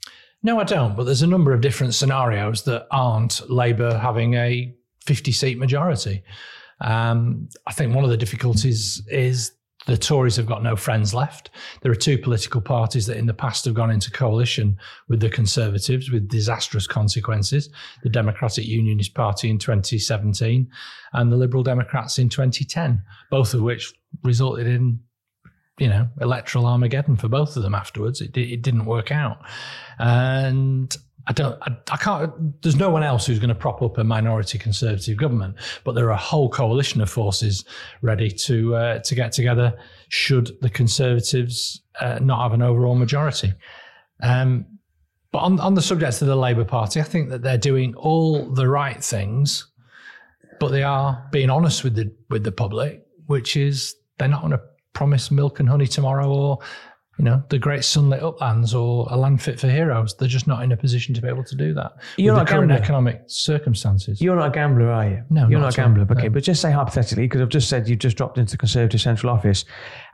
[0.43, 0.97] No, I don't.
[0.97, 6.23] But there's a number of different scenarios that aren't Labour having a 50 seat majority.
[6.81, 9.53] Um, I think one of the difficulties is
[9.87, 11.51] the Tories have got no friends left.
[11.81, 14.77] There are two political parties that in the past have gone into coalition
[15.09, 17.71] with the Conservatives with disastrous consequences
[18.03, 20.69] the Democratic Unionist Party in 2017
[21.13, 25.01] and the Liberal Democrats in 2010, both of which resulted in
[25.79, 28.21] you know, electoral Armageddon for both of them afterwards.
[28.21, 29.39] It, it didn't work out.
[29.99, 30.97] And
[31.29, 34.05] I don't, I, I, can't, there's no one else who's going to prop up a
[34.05, 37.65] minority conservative government, but there are a whole coalition of forces
[38.01, 39.77] ready to, uh, to get together
[40.09, 43.53] should the conservatives uh, not have an overall majority.
[44.23, 44.67] Um,
[45.33, 48.49] but on, on the subject of the Labour Party, I think that they're doing all
[48.55, 49.67] the right things,
[50.61, 54.53] but they are being honest with the, with the public, which is they're not going
[54.53, 54.63] to
[54.93, 56.59] promise milk and honey tomorrow or
[57.19, 60.15] you know, the great sunlit uplands or a land fit for heroes.
[60.19, 61.93] They're just not in a position to be able to do that.
[62.19, 62.83] You're not the current gambler.
[62.85, 64.21] economic circumstances.
[64.21, 65.23] You're not a gambler, are you?
[65.31, 66.07] No, you're not a gambler.
[66.11, 66.31] Okay, No.
[66.31, 69.33] but just say hypothetically, because I've just said you've just dropped into the Conservative Central
[69.33, 69.65] Office,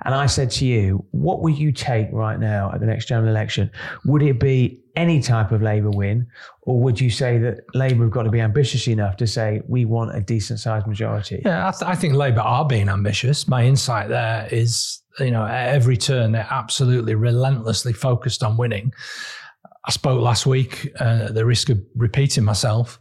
[0.05, 3.29] and I said to you, what would you take right now at the next general
[3.29, 3.71] election?
[4.05, 6.27] Would it be any type of Labour win,
[6.63, 9.85] or would you say that Labour have got to be ambitious enough to say we
[9.87, 11.41] want a decent sized majority?
[11.45, 13.49] Yeah, I, th- I think Labour are being ambitious.
[13.49, 18.93] My insight there is, you know, at every turn they're absolutely relentlessly focused on winning.
[19.85, 23.01] I spoke last week, uh, at the risk of repeating myself,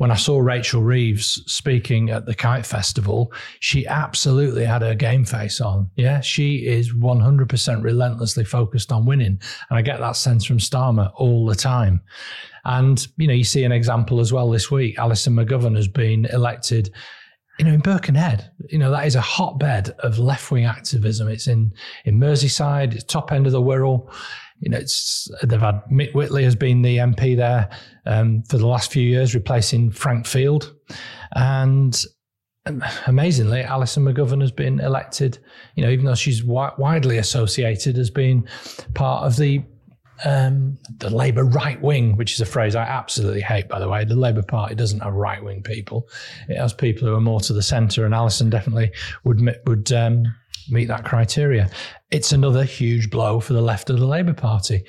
[0.00, 5.26] when I saw Rachel Reeves speaking at the Kite Festival, she absolutely had her game
[5.26, 5.90] face on.
[5.94, 9.38] Yeah, she is 100% relentlessly focused on winning.
[9.68, 12.00] And I get that sense from Starmer all the time.
[12.64, 14.98] And, you know, you see an example as well this week.
[14.98, 16.94] Alison McGovern has been elected
[17.60, 21.28] you know, in Birkenhead, you know, that is a hotbed of left wing activism.
[21.28, 21.74] It's in
[22.06, 24.10] in Merseyside, it's top end of the Wirral.
[24.60, 27.68] You know, it's they've had Mick Whitley has been the MP there
[28.06, 30.74] um, for the last few years, replacing Frank Field,
[31.32, 32.02] and
[32.64, 35.38] um, amazingly, Alison McGovern has been elected.
[35.74, 38.48] You know, even though she's wi- widely associated as being
[38.94, 39.62] part of the
[40.24, 44.04] um, the Labour right wing, which is a phrase I absolutely hate, by the way.
[44.04, 46.08] The Labour Party doesn't have right wing people;
[46.48, 48.92] it has people who are more to the centre, and Alison definitely
[49.24, 50.24] would would um,
[50.70, 51.70] meet that criteria.
[52.10, 54.84] It's another huge blow for the left of the Labour Party.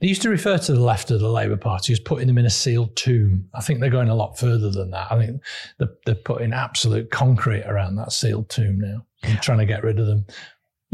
[0.00, 2.46] They used to refer to the left of the Labour Party as putting them in
[2.46, 3.48] a sealed tomb.
[3.54, 5.10] I think they're going a lot further than that.
[5.10, 5.42] I think
[5.78, 9.04] they're, they're putting absolute concrete around that sealed tomb now
[9.40, 10.26] trying to get rid of them.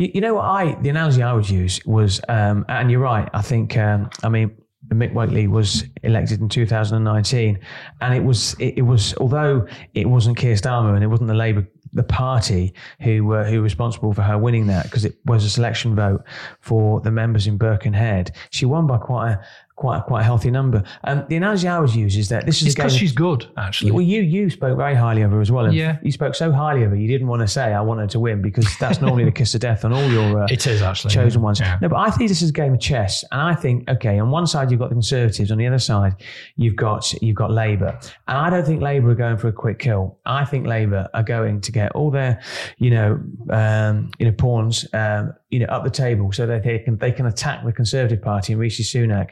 [0.00, 3.28] You, you know what I the analogy I would use was, um, and you're right.
[3.34, 4.50] I think um, I mean
[4.88, 7.58] Mick Whitley was elected in 2019,
[8.00, 11.34] and it was it, it was although it wasn't Keir Starmer and it wasn't the
[11.34, 15.44] Labour the party who were who were responsible for her winning that because it was
[15.44, 16.22] a selection vote
[16.60, 18.32] for the members in Birkenhead.
[18.50, 19.40] She won by quite a
[19.80, 20.84] quite a, quite a healthy number.
[21.04, 23.90] And the analogy I would use is that this is because she's good, actually.
[23.92, 25.64] well, you you spoke very highly of her as well.
[25.64, 25.96] And Yeah.
[26.02, 28.20] you spoke so highly of her, you didn't want to say I want her to
[28.20, 31.14] win because that's normally the kiss of death on all your uh, It is actually
[31.14, 31.60] chosen ones.
[31.60, 31.78] Yeah.
[31.80, 34.30] No, but I think this is a game of chess, and I think okay, on
[34.30, 36.14] one side you've got the Conservatives, on the other side
[36.56, 39.78] you've got you've got Labour, and I don't think Labour are going for a quick
[39.78, 40.18] kill.
[40.26, 42.40] I think Labour are going to get all their,
[42.76, 43.18] you know,
[43.50, 47.12] um, you know, pawns, um, you know, up the table so that they can they
[47.12, 49.30] can attack the Conservative Party and Rishi Sunak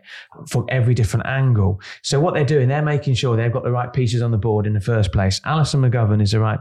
[0.48, 1.81] from every different angle.
[2.02, 4.66] So what they're doing, they're making sure they've got the right pieces on the board
[4.66, 5.40] in the first place.
[5.44, 6.61] Alison McGovern is the right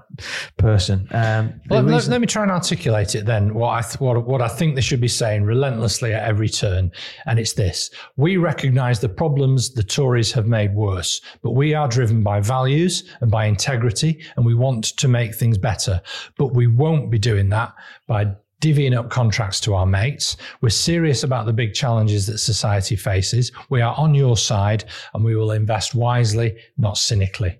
[0.57, 1.07] person.
[1.11, 3.53] Um, the Let, let- reason- let me try and articulate it then.
[3.53, 6.91] What I th- what, what I think they should be saying relentlessly at every turn,
[7.25, 11.87] and it's this: we recognise the problems the Tories have made worse, but we are
[11.87, 16.01] driven by values and by integrity, and we want to make things better.
[16.37, 17.73] But we won't be doing that
[18.07, 18.27] by
[18.61, 20.37] divvying up contracts to our mates.
[20.61, 23.51] We're serious about the big challenges that society faces.
[23.69, 27.59] We are on your side, and we will invest wisely, not cynically.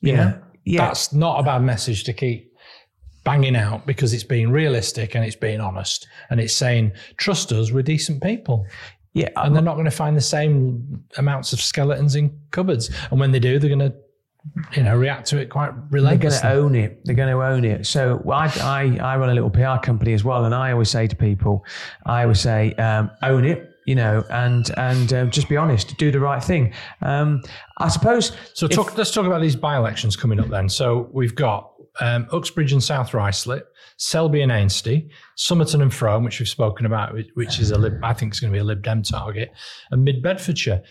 [0.00, 0.42] You yeah, know?
[0.64, 0.86] yeah.
[0.86, 2.52] That's not a bad message to keep
[3.24, 7.72] banging out because it's being realistic and it's being honest and it's saying trust us
[7.72, 8.64] we're decent people
[9.14, 13.18] yeah, and they're not going to find the same amounts of skeletons in cupboards and
[13.18, 13.92] when they do they're going to
[14.76, 17.00] you know react to it quite They're going to own it.
[17.04, 17.86] They're going to own it.
[17.86, 21.06] So I, I, I run a little PR company as well, and I always say
[21.06, 21.64] to people,
[22.04, 26.10] I always say, um, own it, you know, and and um, just be honest, do
[26.10, 26.72] the right thing.
[27.02, 27.42] Um,
[27.78, 28.32] I suppose.
[28.54, 32.72] so talk, let's talk about these by-elections coming up then so we've got um, Uxbridge
[32.72, 33.62] and South Ruislip,
[33.96, 37.98] Selby and Ainsty, Somerton and Frome, which we've spoken about, which- which is a lib,
[38.02, 39.52] I think is going to be a Lib Dem target,
[39.90, 40.82] and Mid Bedfordshire.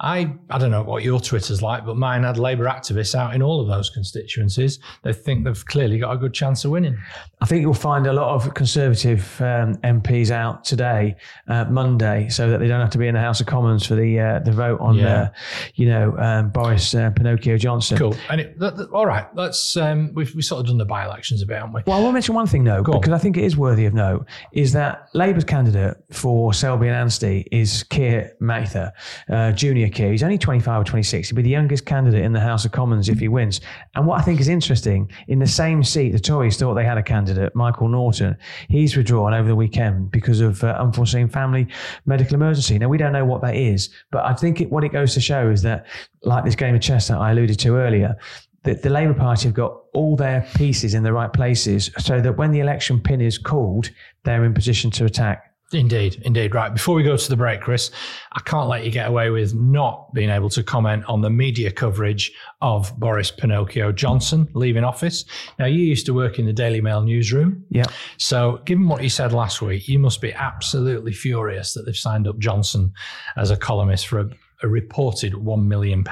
[0.00, 3.42] I I don't know what your Twitter's like, but mine had Labour activists out in
[3.42, 4.78] all of those constituencies.
[5.02, 6.98] They think they've clearly got a good chance of winning.
[7.40, 11.14] I think you'll find a lot of Conservative um, MPs out today,
[11.48, 13.94] uh, Monday, so that they don't have to be in the House of Commons for
[13.94, 15.14] the uh, the vote on, Yeah.
[15.14, 15.28] uh,
[15.74, 17.96] you know, um, Boris uh, Pinocchio Johnson.
[17.98, 18.16] Cool.
[18.30, 21.40] And it, th- th- all right, let's um, we've we sort of done the by-elections
[21.42, 21.82] a bit, haven't we?
[21.86, 23.00] Well, I want to mention one thing though, Go on.
[23.00, 26.96] because I think it is worthy of note, is that Labour's candidate for Selby and
[26.96, 28.92] Ainsty is Keir Mather,
[29.28, 29.52] uh,
[29.84, 30.12] Junior Keir.
[30.12, 31.28] He's only 25 or 26.
[31.28, 33.60] He'll be the youngest candidate in the House of Commons if he wins.
[33.94, 36.98] And what I think is interesting, in the same seat, the Tories thought they had
[36.98, 38.36] a candidate, Michael Naughton.
[38.68, 41.68] He's withdrawn over the weekend because of uh, unforeseen family
[42.06, 42.78] medical emergency.
[42.78, 45.20] Now, we don't know what that is, but I think it, what it goes to
[45.20, 45.86] show is that,
[46.22, 48.16] like this game of chess that I alluded to earlier,
[48.62, 52.38] that the Labour Party have got all their pieces in the right places so that
[52.38, 53.90] when the election pin is called,
[54.24, 56.54] they're in position to attack Indeed, indeed.
[56.54, 56.72] Right.
[56.72, 57.90] Before we go to the break, Chris,
[58.32, 61.70] I can't let you get away with not being able to comment on the media
[61.72, 65.24] coverage of Boris Pinocchio Johnson leaving office.
[65.58, 67.64] Now, you used to work in the Daily Mail newsroom.
[67.70, 67.86] Yeah.
[68.18, 72.28] So, given what you said last week, you must be absolutely furious that they've signed
[72.28, 72.92] up Johnson
[73.36, 74.30] as a columnist for a,
[74.64, 76.04] a reported £1 million.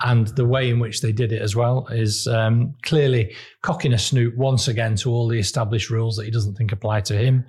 [0.00, 3.98] And the way in which they did it as well is um, clearly cocking a
[3.98, 7.44] snoot once again to all the established rules that he doesn't think apply to him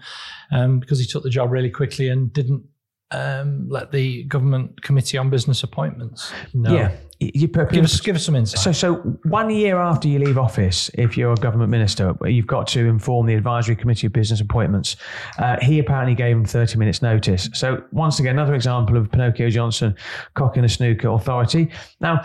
[0.51, 2.63] um, because he took the job really quickly and didn't
[3.11, 6.73] um, let the government committee on business appointments know.
[6.73, 6.91] Yeah.
[7.21, 8.61] You, Give us, give us some insight.
[8.61, 8.93] So, so
[9.23, 13.27] one year after you leave office, if you're a government minister, you've got to inform
[13.27, 14.95] the advisory committee of business appointments.
[15.37, 17.49] Uh, he apparently gave him 30 minutes notice.
[17.53, 19.95] So once again, another example of Pinocchio Johnson
[20.35, 21.71] cocking a snooker authority.
[21.99, 22.23] Now,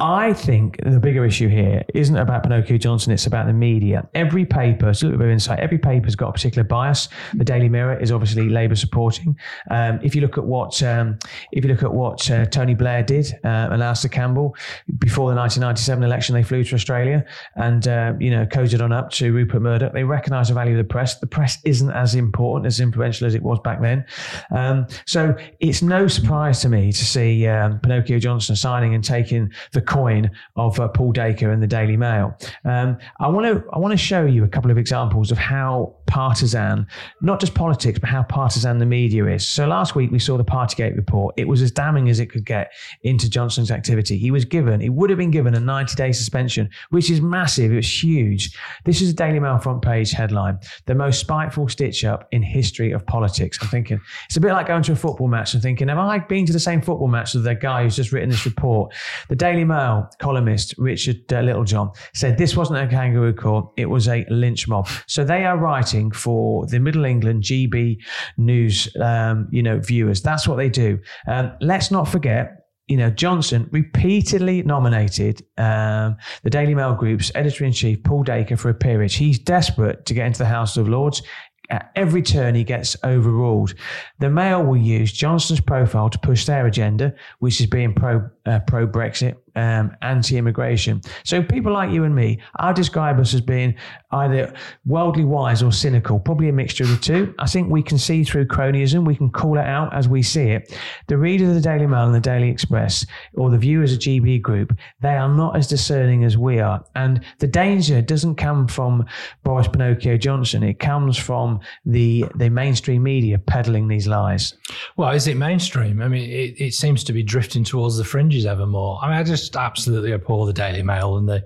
[0.00, 4.08] I think the bigger issue here isn't about Pinocchio Johnson, it's about the media.
[4.12, 7.08] Every paper, it's a little bit of insight, every paper's got a particular bias.
[7.34, 9.38] The Daily Mirror is obviously Labour supporting.
[9.70, 11.16] Um, if you look at what um,
[11.52, 14.56] if you look at what uh, Tony Blair did uh, and Alastair Campbell
[14.98, 19.10] before the 1997 election, they flew to Australia and uh, you know coded on up
[19.12, 19.92] to Rupert Murdoch.
[19.92, 21.20] They recognise the value of the press.
[21.20, 24.04] The press isn't as important as influential as it was back then.
[24.50, 29.52] Um, so it's no surprise to me to see um, Pinocchio Johnson signing and taking
[29.70, 32.36] the coin of uh, Paul Dacre and the Daily Mail.
[32.64, 35.94] Um, I want to I want to show you a couple of examples of how
[36.06, 36.86] partisan,
[37.20, 39.46] not just politics, but how partisan the media is.
[39.46, 41.34] So last week we saw the Partygate report.
[41.36, 44.18] It was as damning as it could get into Johnson's activity.
[44.18, 47.72] He was given, he would have been given a 90 day suspension, which is massive.
[47.72, 48.56] It was huge.
[48.84, 52.92] This is a Daily Mail front page headline: the most spiteful stitch up in history
[52.92, 53.58] of politics.
[53.60, 56.18] I'm thinking it's a bit like going to a football match and thinking, have I
[56.18, 58.92] been to the same football match as the guy who's just written this report?
[59.28, 59.73] The Daily Mail
[60.18, 64.88] columnist Richard uh, Littlejohn said this wasn't a kangaroo court; it was a lynch mob.
[65.06, 67.98] So they are writing for the Middle England GB
[68.36, 70.22] News, um, you know, viewers.
[70.22, 70.98] That's what they do.
[71.26, 77.64] Um, let's not forget you know, Johnson repeatedly nominated um, the Daily Mail Group's editor
[77.64, 79.14] in chief, Paul Dacre, for a peerage.
[79.14, 81.22] He's desperate to get into the House of Lords.
[81.70, 83.74] At every turn, he gets overruled.
[84.18, 88.60] The Mail will use Johnson's profile to push their agenda, which is being pro uh,
[88.66, 91.00] pro Brexit, um, anti immigration.
[91.24, 93.74] So people like you and me, I describe us as being
[94.12, 94.52] either
[94.84, 97.34] worldly wise or cynical, probably a mixture of the two.
[97.38, 100.50] I think we can see through cronyism, we can call it out as we see
[100.50, 100.76] it.
[101.08, 104.42] The readers of the Daily Mail and the Daily Express, or the viewers of GB
[104.42, 106.84] Group, they are not as discerning as we are.
[106.94, 109.06] And the danger doesn't come from
[109.42, 114.54] Boris Pinocchio Johnson, it comes from the, the mainstream media peddling these lies.
[114.96, 116.02] Well, is it mainstream?
[116.02, 118.98] I mean, it, it seems to be drifting towards the fringes ever more.
[119.02, 121.44] I mean, I just absolutely abhor the Daily Mail and the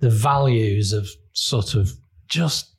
[0.00, 1.92] the values of sort of
[2.28, 2.74] just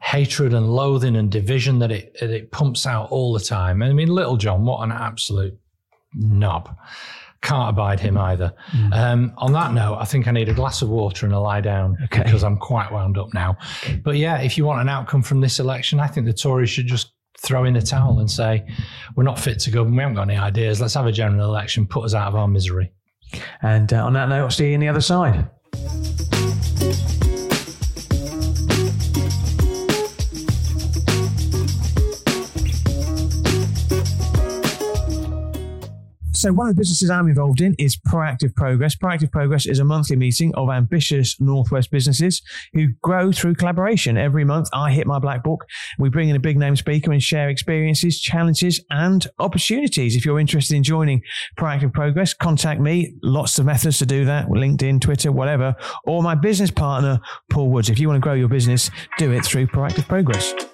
[0.00, 3.82] hatred and loathing and division that it that it pumps out all the time.
[3.82, 5.58] I mean, Littlejohn, what an absolute
[6.14, 6.76] knob.
[7.40, 8.54] Can't abide him either.
[8.72, 8.92] Mm.
[8.94, 11.60] Um, on that note, I think I need a glass of water and a lie
[11.60, 12.22] down okay.
[12.22, 13.58] because I'm quite wound up now.
[13.82, 13.96] Okay.
[13.96, 16.86] But yeah, if you want an outcome from this election, I think the Tories should
[16.86, 17.12] just
[17.44, 18.66] throw in the towel and say,
[19.14, 19.94] we're not fit to govern.
[19.94, 20.80] We haven't got any ideas.
[20.80, 22.92] Let's have a general election, put us out of our misery.
[23.62, 25.48] And uh, on that note, I'll see you on the other side.
[36.44, 38.94] So, one of the businesses I'm involved in is Proactive Progress.
[38.94, 42.42] Proactive Progress is a monthly meeting of ambitious Northwest businesses
[42.74, 44.18] who grow through collaboration.
[44.18, 45.64] Every month, I hit my black book.
[45.98, 50.16] We bring in a big name speaker and share experiences, challenges, and opportunities.
[50.16, 51.22] If you're interested in joining
[51.56, 53.14] Proactive Progress, contact me.
[53.22, 57.88] Lots of methods to do that LinkedIn, Twitter, whatever, or my business partner, Paul Woods.
[57.88, 60.73] If you want to grow your business, do it through Proactive Progress.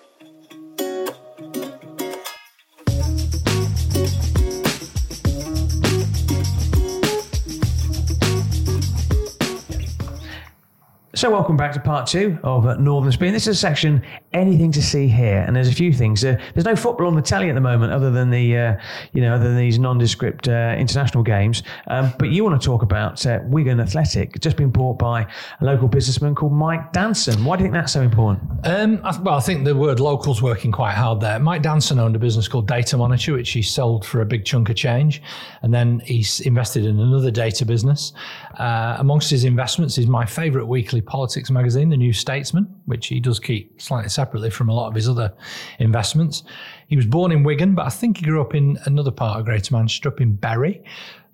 [11.20, 13.34] So, welcome back to part two of Northern Spin.
[13.34, 14.02] This is a section,
[14.32, 16.24] anything to see here, and there's a few things.
[16.24, 18.76] Uh, there's no football on the telly at the moment, other than the, uh,
[19.12, 21.62] you know, other than these nondescript uh, international games.
[21.88, 25.26] Um, but you want to talk about uh, Wigan Athletic, just been bought by
[25.60, 27.44] a local businessman called Mike Danson.
[27.44, 28.66] Why do you think that's so important?
[28.66, 31.38] Um, I, well, I think the word local's working quite hard there.
[31.38, 34.76] Mike Danson owned a business called Datamonitor, which he sold for a big chunk of
[34.76, 35.20] change,
[35.60, 38.14] and then he's invested in another data business.
[38.58, 43.18] Uh, amongst his investments is my favourite weekly politics magazine, The New Statesman, which he
[43.18, 45.34] does keep slightly separately from a lot of his other
[45.80, 46.44] investments.
[46.86, 49.44] He was born in Wigan, but I think he grew up in another part of
[49.44, 50.82] Greater Manchester, up in Bury.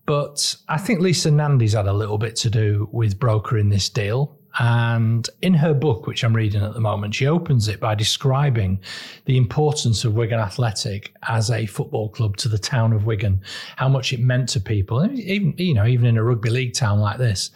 [0.07, 4.36] But I think Lisa Nandy's had a little bit to do with brokering this deal.
[4.59, 8.81] And in her book, which I'm reading at the moment, she opens it by describing
[9.27, 13.41] the importance of Wigan Athletic as a football club to the town of Wigan,
[13.77, 17.01] how much it meant to people, even you know, even in a rugby league town
[17.01, 17.51] like this.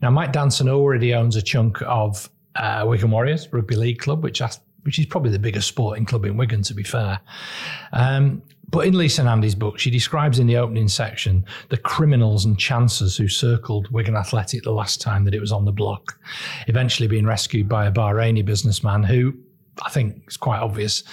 [0.00, 4.40] Now, Mike Danson already owns a chunk of uh, Wigan Warriors Rugby League Club, which
[4.84, 7.20] which is probably the biggest sporting club in Wigan, to be fair.
[7.92, 12.58] Um, but in Lisa Nandy's book, she describes in the opening section the criminals and
[12.58, 16.18] chancers who circled Wigan Athletic the last time that it was on the block,
[16.66, 19.34] eventually being rescued by a Bahraini businessman who,
[19.84, 21.04] I think it's quite obvious,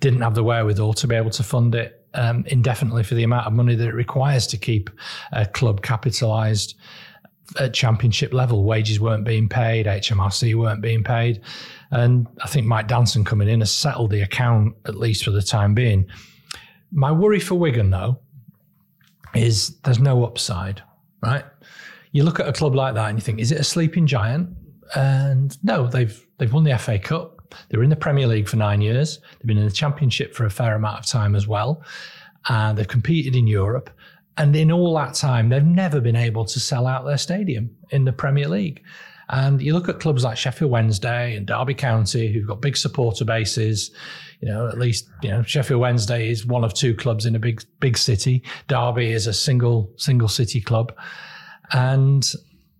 [0.00, 3.46] didn't have the wherewithal to be able to fund it um, indefinitely for the amount
[3.46, 4.90] of money that it requires to keep
[5.32, 6.74] a club capitalised
[7.58, 8.64] at championship level.
[8.64, 11.40] Wages weren't being paid, HMRC weren't being paid.
[11.90, 15.42] And I think Mike Danson coming in has settled the account, at least for the
[15.42, 16.06] time being.
[16.90, 18.18] My worry for Wigan, though,
[19.34, 20.82] is there's no upside,
[21.22, 21.44] right?
[22.12, 24.50] You look at a club like that and you think, is it a sleeping giant?
[24.94, 27.54] And no, they've they've won the FA Cup.
[27.68, 29.18] They were in the Premier League for nine years.
[29.38, 31.82] They've been in the Championship for a fair amount of time as well.
[32.48, 33.90] And they've competed in Europe.
[34.38, 38.04] And in all that time, they've never been able to sell out their stadium in
[38.04, 38.82] the Premier League.
[39.28, 43.24] And you look at clubs like Sheffield Wednesday and Derby County, who've got big supporter
[43.24, 43.90] bases.
[44.40, 47.38] You know, at least you know Sheffield Wednesday is one of two clubs in a
[47.38, 48.42] big big city.
[48.68, 50.92] Derby is a single single city club,
[51.72, 52.30] and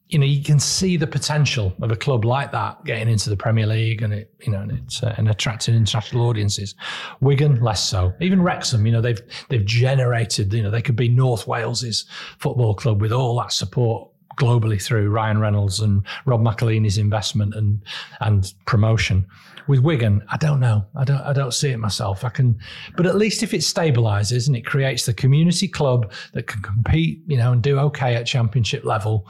[0.08, 3.36] you know you can see the potential of a club like that getting into the
[3.36, 6.74] Premier League and it you know and it's uh, and attracting international audiences.
[7.20, 8.12] Wigan less so.
[8.20, 12.06] Even Wrexham, you know they've they've generated you know they could be North Wales's
[12.38, 17.82] football club with all that support globally through Ryan Reynolds and Rob McElhenney's investment and
[18.20, 19.26] and promotion.
[19.66, 20.86] With Wigan, I don't know.
[20.94, 22.22] I don't I don't see it myself.
[22.22, 22.60] I can
[22.96, 27.22] but at least if it stabilizes and it creates the community club that can compete,
[27.26, 29.26] you know, and do okay at championship level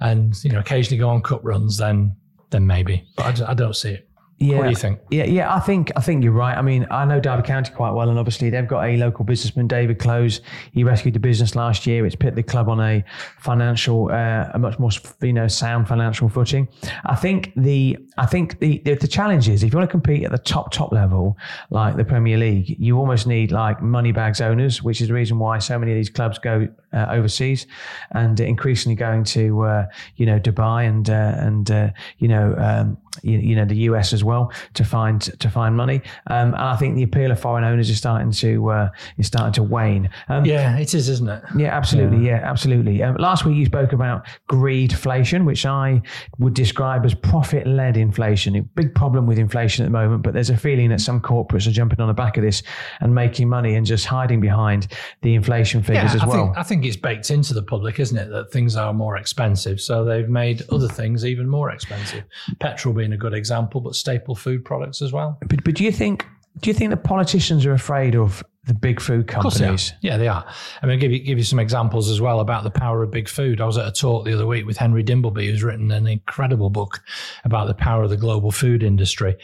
[0.00, 2.16] and, you know, occasionally go on cup runs, then
[2.50, 3.06] then maybe.
[3.16, 4.10] But I, I don't see it.
[4.42, 4.56] Yeah.
[4.56, 5.00] What do you think?
[5.10, 6.56] Yeah, yeah, I think I think you're right.
[6.56, 9.66] I mean, I know Derby County quite well, and obviously they've got a local businessman,
[9.66, 10.40] David Close.
[10.72, 12.06] He rescued the business last year.
[12.06, 13.04] It's put the club on a
[13.38, 14.88] financial, uh, a much more
[15.20, 16.68] you know sound financial footing.
[17.04, 20.24] I think the I think the, the the challenge is if you want to compete
[20.24, 21.36] at the top top level,
[21.68, 25.38] like the Premier League, you almost need like money bags owners, which is the reason
[25.38, 27.66] why so many of these clubs go uh, overseas,
[28.12, 29.86] and increasingly going to uh,
[30.16, 34.12] you know Dubai and uh, and uh, you know um, you, you, know the US
[34.12, 36.02] as well to find to find money.
[36.28, 39.52] Um, and I think the appeal of foreign owners is starting to uh, is starting
[39.54, 40.10] to wane.
[40.28, 41.42] Um, yeah, it is, isn't it?
[41.56, 42.18] Yeah, absolutely.
[42.18, 43.02] Yeah, yeah absolutely.
[43.02, 46.02] Um, last week you spoke about greedflation, which I
[46.38, 48.56] would describe as profit led inflation.
[48.56, 51.66] A big problem with inflation at the moment, but there's a feeling that some corporates
[51.66, 52.62] are jumping on the back of this
[53.00, 54.88] and making money and just hiding behind
[55.22, 56.44] the inflation figures yeah, as I well.
[56.46, 59.80] Think, I think it's baked into the public, isn't it, that things are more expensive,
[59.80, 62.24] so they've made other things even more expensive.
[62.58, 65.38] Petrol being a good example, but staple food products as well.
[65.46, 66.24] But, but do you think
[66.58, 69.90] do you think the politicians are afraid of the big food companies?
[70.02, 70.44] They yeah, they are.
[70.82, 73.10] I mean, I'll give you give you some examples as well about the power of
[73.10, 73.60] big food.
[73.60, 76.70] I was at a talk the other week with Henry Dimbleby, who's written an incredible
[76.70, 77.00] book
[77.44, 79.36] about the power of the global food industry.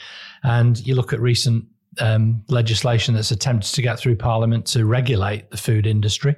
[0.43, 1.65] And you look at recent
[2.01, 6.37] um, legislation that's attempted to get through Parliament to regulate the food industry.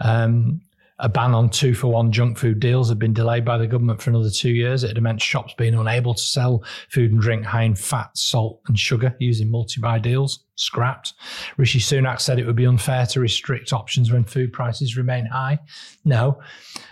[0.00, 0.62] Um,
[1.02, 4.00] a ban on two for one junk food deals had been delayed by the government
[4.00, 4.84] for another two years.
[4.84, 8.60] It had meant shops being unable to sell food and drink high in fat, salt,
[8.68, 11.14] and sugar using multi buy deals, scrapped.
[11.56, 15.58] Rishi Sunak said it would be unfair to restrict options when food prices remain high.
[16.04, 16.40] No.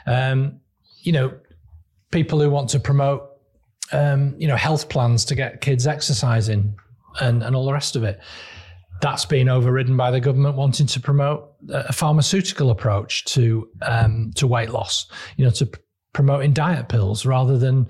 [0.07, 0.61] Um,
[1.03, 1.33] you know,
[2.11, 3.31] people who want to promote,
[3.93, 6.75] um, you know, health plans to get kids exercising
[7.21, 8.21] and, and all the rest of it
[9.01, 14.47] that's been overridden by the government wanting to promote a pharmaceutical approach to um, to
[14.47, 15.07] weight loss.
[15.37, 15.81] You know, to p-
[16.13, 17.89] promoting diet pills rather than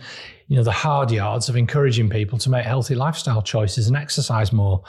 [0.48, 4.52] you know the hard yards of encouraging people to make healthy lifestyle choices and exercise
[4.52, 4.82] more.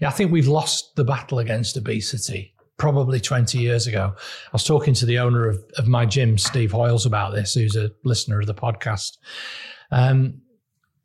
[0.00, 4.14] Yeah, I think we've lost the battle against obesity probably 20 years ago.
[4.16, 7.74] I was talking to the owner of, of my gym, Steve Hoyles, about this, who's
[7.74, 9.18] a listener of the podcast.
[9.90, 10.40] Um,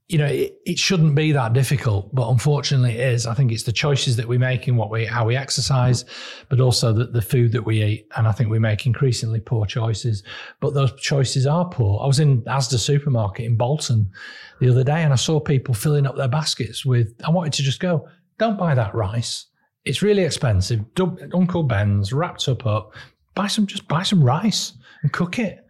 [0.09, 3.25] you know, it, it, shouldn't be that difficult, but unfortunately it is.
[3.25, 6.03] I think it's the choices that we make in what we, how we exercise,
[6.49, 8.07] but also the, the food that we eat.
[8.17, 10.23] And I think we make increasingly poor choices,
[10.59, 12.01] but those choices are poor.
[12.03, 14.11] I was in Asda supermarket in Bolton
[14.59, 17.63] the other day and I saw people filling up their baskets with, I wanted to
[17.63, 19.45] just go, don't buy that rice.
[19.85, 20.81] It's really expensive.
[21.33, 22.93] Uncle Ben's wrapped up up.
[23.35, 25.62] Buy some, just buy some rice and cook it.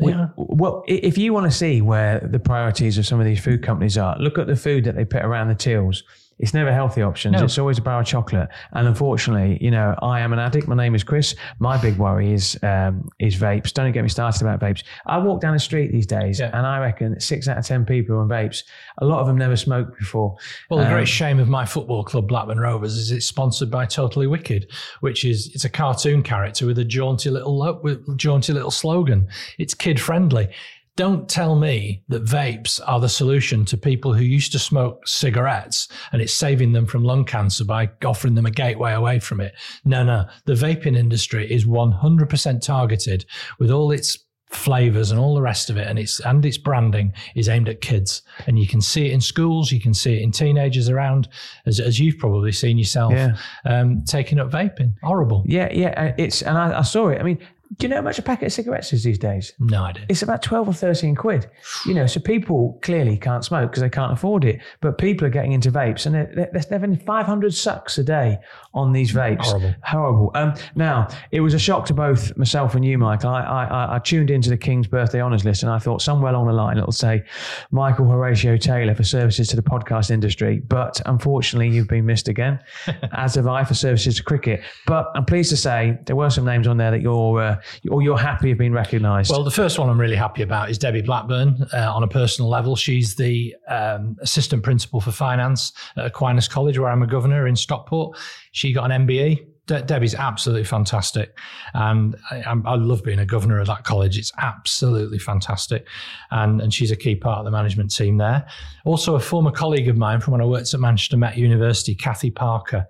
[0.00, 0.28] Yeah.
[0.36, 3.96] Well, if you want to see where the priorities of some of these food companies
[3.96, 6.02] are, look at the food that they put around the tills.
[6.38, 7.32] It's never healthy options.
[7.38, 7.44] No.
[7.44, 8.48] It's always a bar of chocolate.
[8.72, 10.68] And unfortunately, you know, I am an addict.
[10.68, 11.34] My name is Chris.
[11.60, 13.72] My big worry is um, is vapes.
[13.72, 14.82] Don't get me started about vapes.
[15.06, 16.50] I walk down the street these days, Yeah.
[16.52, 18.64] and I reckon six out of ten people are on vapes.
[18.98, 20.36] A lot of them never smoked before.
[20.68, 23.86] Well, the Um, great shame of my football club, Blackburn Rovers, is it's sponsored by
[23.86, 24.66] Totally Wicked,
[25.00, 29.26] which is it's a cartoon character with a jaunty little with jaunty little slogan.
[29.58, 30.48] It's kid friendly.
[30.96, 35.88] Don't tell me that vapes are the solution to people who used to smoke cigarettes
[36.12, 39.54] and it's saving them from lung cancer by offering them a gateway away from it.
[39.84, 40.24] No, no.
[40.46, 43.26] The vaping industry is 100% targeted
[43.58, 44.18] with all its
[44.50, 47.80] flavors and all the rest of it and its and its branding is aimed at
[47.80, 51.28] kids and you can see it in schools you can see it in teenagers around
[51.66, 53.36] as, as you've probably seen yourself Yeah.
[53.64, 55.88] um, taking up vaping horrible Yeah, yeah.
[56.00, 57.18] uh, It's and I, I saw it.
[57.20, 57.40] I mean,
[57.76, 59.52] do you know how much a packet of cigarettes is these days?
[59.58, 61.50] no idea It's about 12 or 13 quid.
[61.84, 64.60] You know, so people clearly can't smoke because they can't afford it.
[64.80, 68.38] But people are getting into vapes and they're, they're, they're having 500 sucks a day
[68.76, 69.44] on these vapes.
[69.46, 69.74] Horrible.
[69.82, 70.30] Horrible.
[70.34, 73.30] Um, now, it was a shock to both myself and you, Michael.
[73.30, 76.46] I, I, I- tuned into the King's birthday honours list and I thought somewhere along
[76.46, 77.24] the line it'll say
[77.72, 80.60] Michael Horatio Taylor for services to the podcast industry.
[80.60, 82.60] But unfortunately, you've been missed again,
[83.12, 84.60] as have I for services to cricket.
[84.86, 87.60] But I'm pleased to say there were some names on there that you're, uh,
[87.90, 89.30] or you're happy have been recognised.
[89.30, 92.50] Well, the first one I'm really happy about is Debbie Blackburn uh, on a personal
[92.50, 92.76] level.
[92.76, 97.56] She's the um, assistant principal for finance at Aquinas College, where I'm a governor in
[97.56, 98.16] Stockport.
[98.56, 99.46] She got an MBE.
[99.66, 101.36] De- Debbie's absolutely fantastic.
[101.74, 104.16] And I, I'm- love being a governor of that college.
[104.16, 105.86] It's absolutely fantastic.
[106.30, 108.46] And, and she's a key part of the management team there.
[108.86, 112.30] Also, a former colleague of mine from when I worked at Manchester Met University, Cathy
[112.30, 112.86] Parker.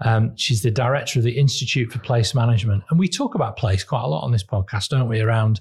[0.00, 2.82] Um, she's the director of the Institute for Place Management.
[2.88, 5.20] And we talk about place quite a lot on this podcast, don't we?
[5.20, 5.60] Around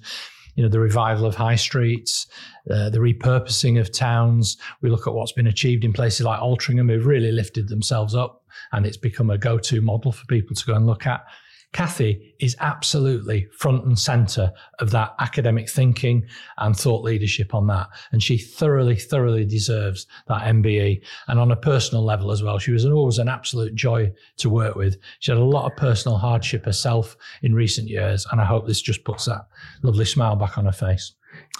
[0.55, 2.27] you know the revival of high streets,
[2.69, 4.57] uh, the repurposing of towns.
[4.81, 8.40] We look at what's been achieved in places like Altrincham, who've really lifted themselves up,
[8.71, 11.25] and it's become a go-to model for people to go and look at.
[11.73, 17.87] Cathy is absolutely front and center of that academic thinking and thought leadership on that.
[18.11, 21.01] And she thoroughly, thoroughly deserves that MBE.
[21.29, 24.75] And on a personal level as well, she was always an absolute joy to work
[24.75, 24.97] with.
[25.19, 28.27] She had a lot of personal hardship herself in recent years.
[28.31, 29.47] And I hope this just puts that
[29.81, 31.13] lovely smile back on her face.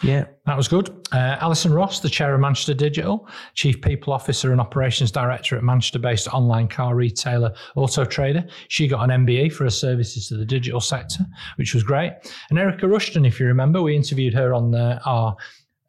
[0.04, 0.26] Yeah.
[0.46, 0.90] That was good.
[1.12, 5.64] Uh, Alison Ross, the chair of Manchester Digital, chief people officer and operations director at
[5.64, 8.46] Manchester based online car retailer Auto Trader.
[8.68, 11.26] She got an MBE for her services to the digital sector,
[11.58, 12.14] which was great.
[12.50, 15.36] And Erica Rushton, if you remember, we interviewed her on uh, our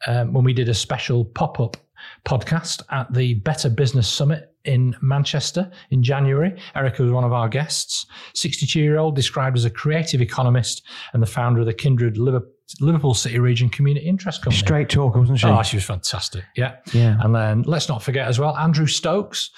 [0.07, 1.77] um, when we did a special pop up
[2.25, 6.57] podcast at the Better Business Summit in Manchester in January.
[6.75, 8.07] Erica was one of our guests.
[8.35, 10.83] 62 year old, described as a creative economist
[11.13, 14.59] and the founder of the Kindred Liverpool City Region Community Interest Company.
[14.59, 15.47] Straight talker, wasn't she?
[15.47, 16.45] Oh, she was fantastic.
[16.57, 16.77] Yeah.
[16.93, 17.17] yeah.
[17.21, 19.51] And then let's not forget as well, Andrew Stokes,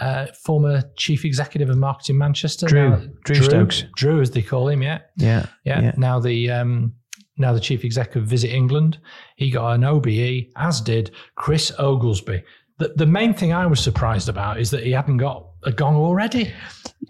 [0.00, 2.66] uh, former chief executive of marketing Manchester.
[2.66, 2.90] Drew.
[2.90, 3.84] Now- Drew Stokes.
[3.96, 4.82] Drew, as they call him.
[4.82, 5.00] Yeah.
[5.16, 5.46] Yeah.
[5.64, 5.80] Yeah.
[5.82, 5.92] Yeah.
[5.96, 6.94] Now the um,
[7.36, 8.98] now the chief executive of Visit England.
[9.36, 12.42] He got an OBE, as did Chris Oglesby.
[12.82, 15.94] The, the main thing I was surprised about is that he hadn't got a gong
[15.94, 16.52] already.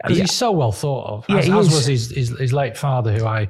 [0.06, 0.16] Yeah.
[0.16, 3.48] He's so well thought of, as, as was his, his his late father, who I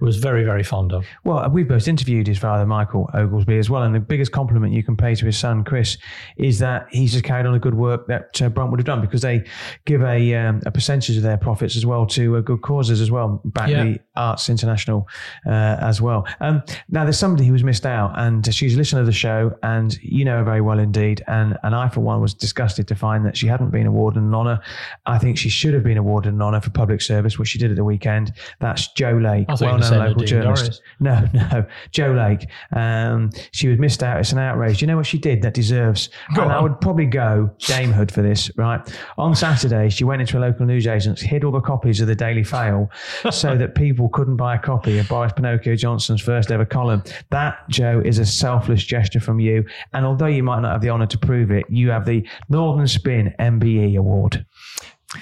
[0.00, 1.04] was very very fond of.
[1.24, 3.82] Well, we've both interviewed his father, Michael Oglesby, as well.
[3.82, 5.98] And the biggest compliment you can pay to his son, Chris,
[6.36, 9.22] is that he's just carried on the good work that uh, Bruntwood have done because
[9.22, 9.44] they
[9.84, 13.10] give a, um, a percentage of their profits as well to uh, good causes as
[13.10, 13.84] well, back Yeah.
[13.84, 15.06] the Arts International
[15.46, 16.26] uh, as well.
[16.40, 19.52] Um, now, there's somebody who was missed out, and she's a listener of the show,
[19.62, 21.22] and you know her very well indeed.
[21.26, 24.34] And, and I, for one, was disgusted to find that she hadn't been awarded an
[24.34, 24.60] honour.
[25.06, 27.70] I think she should have been awarded an honour for public service, which she did
[27.70, 28.32] at the weekend.
[28.60, 30.82] That's Joe Lake, thought you were well-known saying local Nadine journalist.
[31.00, 32.48] No, no, Joe Lake.
[32.72, 34.20] Um, she was missed out.
[34.20, 34.80] It's an outrage.
[34.80, 36.10] You know what she did that deserves?
[36.34, 38.80] Go and I would probably go damehood for this, right?
[39.16, 42.44] On Saturday, she went into a local newsagent, hid all the copies of the Daily
[42.44, 42.90] Fail
[43.30, 47.02] so that people couldn't buy a copy of Boris Pinocchio Johnson's first ever column.
[47.30, 49.64] That, Joe, is a selfless gesture from you.
[49.92, 52.88] And although you might not have the honour to prove it, you have the Northern
[52.88, 54.44] Spin MBE award.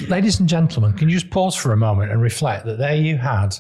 [0.09, 3.17] Ladies and gentlemen, can you just pause for a moment and reflect that there you
[3.17, 3.55] had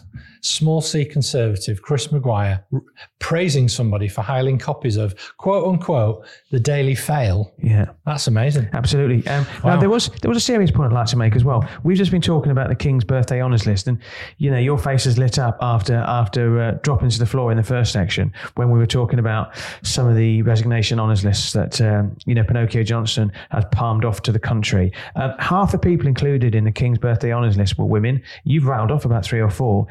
[0.47, 2.82] small c conservative Chris Maguire r-
[3.18, 7.53] praising somebody for hiling copies of quote unquote the Daily Fail.
[7.62, 7.86] Yeah.
[8.05, 8.68] That's amazing.
[8.72, 9.26] Absolutely.
[9.28, 9.74] Um, Wow.
[9.74, 11.66] Now there was there was a serious point I'd like to make as well.
[11.82, 13.99] We've just been talking about the King's birthday honours list, and
[14.38, 17.57] you know your face has lit up after after uh, dropping to the floor in
[17.57, 21.80] the first section when we were talking about some of the resignation honours lists that
[21.80, 24.92] um, you know Pinocchio Johnson had palmed off to the country.
[25.16, 28.22] Um, half the people included in the King's Birthday Honours list were women.
[28.44, 29.86] You've rattled off about three or four.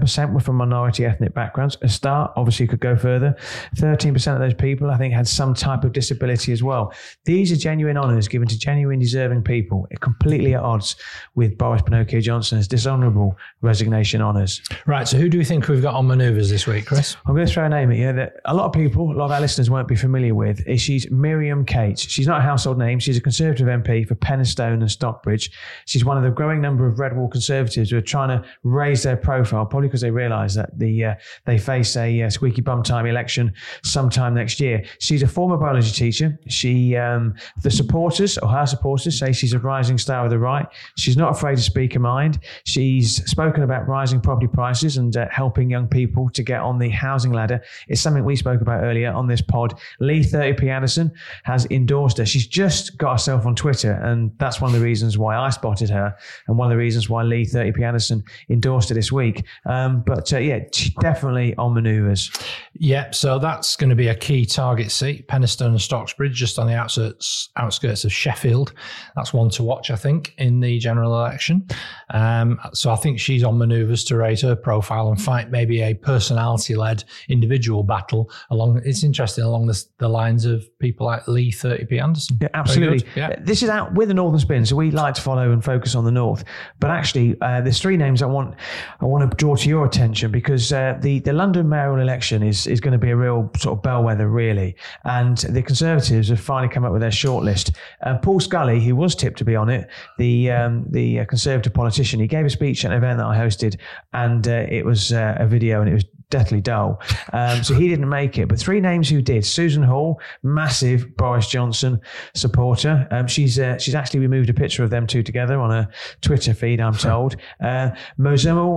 [0.00, 1.76] 11% were from minority ethnic backgrounds.
[1.82, 3.36] A start, obviously, could go further.
[3.76, 6.92] 13% of those people, I think, had some type of disability as well.
[7.24, 10.96] These are genuine honours given to genuine deserving people, completely at odds
[11.34, 14.60] with Boris Pinocchio Johnson's dishonourable resignation honours.
[14.86, 15.06] Right.
[15.06, 17.16] So, who do you think we've got on manoeuvres this week, Chris?
[17.26, 19.26] I'm going to throw a name at you that a lot of people, a lot
[19.26, 20.66] of our listeners won't be familiar with.
[20.66, 22.02] Is she's Miriam Cates.
[22.02, 22.98] She's not a household name.
[22.98, 25.50] She's a Conservative MP for Penistone and Stocksbridge.
[25.86, 29.02] She's one of the growing number of Red Wall Conservatives who are trying to raise
[29.02, 31.14] their profile, probably because they realise that the uh,
[31.44, 33.52] they face a uh, squeaky bum time election
[33.84, 34.82] sometime next year.
[35.00, 36.38] She's a former biology teacher.
[36.48, 40.66] She, um, the supporters or her supporters say she's a rising star of the right.
[40.96, 42.38] She's not afraid to speak her mind.
[42.64, 46.88] She's spoken about rising property prices and uh, helping young people to get on the
[46.88, 47.60] housing ladder.
[47.88, 49.78] It's something we spoke about earlier on this pod.
[50.00, 51.12] Lee 30p Anderson
[51.44, 52.24] has endorsed her.
[52.24, 55.90] She's just got herself on Twitter, and that's one of the reasons why I spotted
[55.90, 56.16] her,
[56.48, 59.44] and one of the reasons why Lee 30p Anderson endorsed her this week.
[59.66, 60.60] Um, but uh, yeah,
[61.00, 62.30] definitely on manoeuvres.
[62.74, 66.66] Yeah, so that's going to be a key target seat, Penistone and Stocksbridge, just on
[66.66, 68.72] the outskirts outskirts of Sheffield.
[69.16, 71.66] That's one to watch, I think, in the general election.
[72.10, 75.94] Um, so I think she's on manoeuvres to raise her profile and fight maybe a
[75.94, 78.80] personality-led individual battle along.
[78.84, 82.38] It's interesting along the, the lines of people like Lee 30p Anderson.
[82.40, 83.08] Yeah, absolutely.
[83.16, 83.34] Yeah.
[83.40, 86.04] This is out with the Northern Spin, so we like to follow and focus on
[86.04, 86.44] the North.
[86.78, 88.54] But actually, uh, there's three names I want
[89.00, 92.66] I want to draw to your attention because uh, the the London mayoral election is
[92.66, 94.76] is going to be a real sort of bellwether, really.
[95.04, 97.74] And the Conservatives have finally come up with their shortlist.
[98.02, 99.88] Uh, Paul Scully, who was tipped to be on it,
[100.18, 103.36] the um, the uh, Conservative politician, he gave a speech at an event that I
[103.36, 103.78] hosted,
[104.12, 107.00] and uh, it was uh, a video, and it was deathly dull.
[107.32, 108.48] Um, so he didn't make it.
[108.48, 112.00] But three names who did: Susan Hall, massive Boris Johnson
[112.34, 113.06] supporter.
[113.10, 115.88] Um, she's uh, she's actually removed a picture of them two together on a
[116.20, 116.80] Twitter feed.
[116.80, 117.36] I'm told.
[117.60, 117.90] Uh,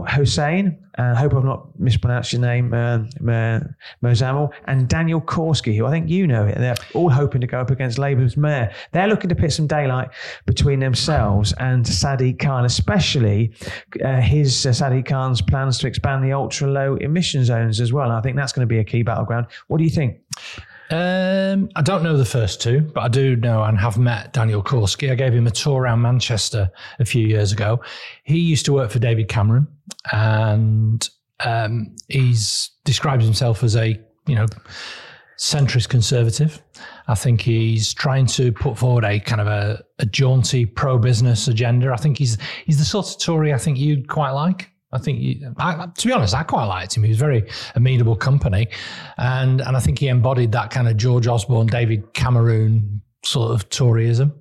[0.08, 0.78] Hossain.
[0.98, 3.00] I hope I've not mispronounced your name, uh,
[4.66, 6.46] and Daniel Korski, who I think you know.
[6.46, 6.58] It.
[6.58, 8.72] They're all hoping to go up against Labour's mayor.
[8.92, 10.10] They're looking to pit some daylight
[10.46, 13.54] between themselves and Sadiq Khan, especially
[14.04, 18.12] uh, his uh, Sadiq Khan's plans to expand the ultra low emission zones as well.
[18.12, 19.48] I think that's going to be a key battleground.
[19.68, 20.18] What do you think?
[20.92, 24.64] Um, I don't know the first two, but I do know and have met Daniel
[24.64, 25.12] Korski.
[25.12, 27.80] I gave him a tour around Manchester a few years ago.
[28.24, 29.68] He used to work for David Cameron,
[30.12, 31.08] and
[31.42, 34.48] um, he's describes himself as a you know
[35.38, 36.62] centrist conservative.
[37.08, 41.48] I think he's trying to put forward a kind of a, a jaunty pro business
[41.48, 41.94] agenda.
[41.94, 44.72] I think he's he's the sort of Tory I think you'd quite like.
[44.92, 47.04] I think, I, to be honest, I quite liked him.
[47.04, 48.68] He was very amenable company,
[49.18, 53.70] and and I think he embodied that kind of George Osborne, David Cameron sort of
[53.70, 54.34] Toryism.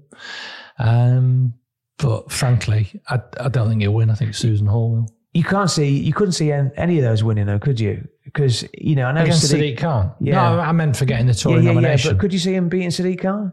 [0.79, 1.55] Um,
[1.99, 4.11] but frankly, I, I don't think he'll win.
[4.11, 5.15] I think Susan Hall will.
[5.35, 8.09] You can't see, you couldn't see any of those winning, though, could you?
[8.25, 10.13] Because you know, I know against Sadiq, Sadiq Khan.
[10.21, 12.09] Yeah, no, I meant for getting the Tory yeah, yeah, nomination.
[12.09, 13.53] Yeah, but could you see him beating Sadiq Khan?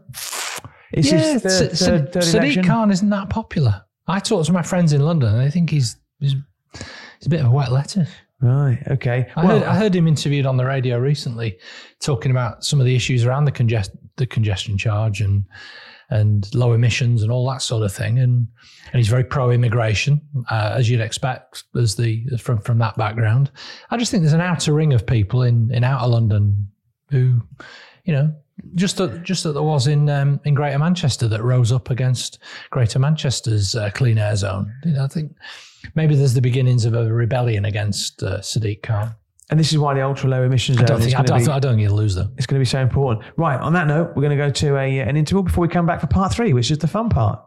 [0.92, 3.82] It's yeah, third, third, third Sadiq Khan isn't that popular.
[4.08, 6.34] I talked to my friends in London, and they think he's, he's
[7.16, 8.06] it's a bit of a wet letter.
[8.40, 8.82] Right.
[8.88, 9.30] Okay.
[9.34, 11.58] I, well, heard, I heard him interviewed on the radio recently,
[12.00, 15.44] talking about some of the issues around the congest the congestion charge and
[16.08, 18.18] and low emissions and all that sort of thing.
[18.18, 18.46] And
[18.86, 23.50] and he's very pro immigration, uh, as you'd expect, as the from from that background.
[23.90, 26.68] I just think there's an outer ring of people in in outer London
[27.10, 27.40] who,
[28.04, 28.34] you know,
[28.74, 32.38] just that, just that there was in um, in Greater Manchester that rose up against
[32.70, 34.72] Greater Manchester's uh, clean air zone.
[34.84, 35.32] You know, I think
[35.94, 39.14] maybe there's the beginnings of a rebellion against uh, Sadiq Khan.
[39.48, 40.78] And this is why the ultra low emissions.
[40.78, 42.34] I don't think I don't, be, I don't think he'll lose them.
[42.36, 43.24] It's going to be so important.
[43.36, 43.60] Right.
[43.60, 46.00] On that note, we're going to go to a an interval before we come back
[46.00, 47.40] for part three, which is the fun part.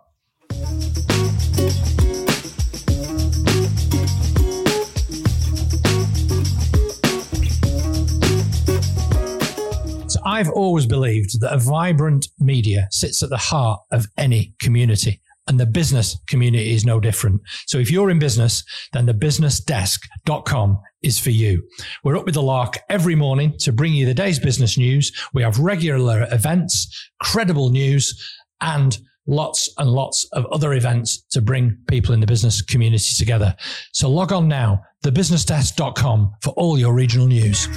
[10.08, 15.22] So I've always believed that a vibrant media sits at the heart of any community
[15.50, 17.42] and the business community is no different.
[17.66, 21.68] So if you're in business, then the businessdesk.com is for you.
[22.04, 25.12] We're up with the lark every morning to bring you the day's business news.
[25.34, 28.16] We have regular events, credible news,
[28.62, 33.56] and lots and lots of other events to bring people in the business community together.
[33.94, 37.68] So log on now, thebusinessdesk.com for all your regional news.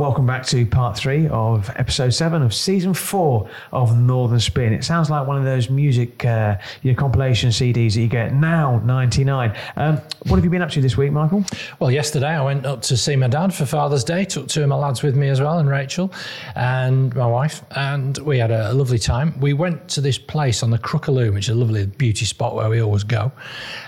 [0.00, 4.72] Welcome back to part three of episode seven of season four of Northern Spin.
[4.72, 8.78] It sounds like one of those music uh, your compilation CDs that you get now,
[8.78, 9.54] 99.
[9.76, 11.44] Um, what have you been up to this week, Michael?
[11.80, 14.70] Well, yesterday I went up to see my dad for Father's Day, took two of
[14.70, 16.10] my lads with me as well, and Rachel
[16.54, 19.38] and my wife, and we had a, lovely time.
[19.38, 22.24] We went to this place on the Crook o' Lune, which is a lovely beauty
[22.24, 23.32] spot where we always go.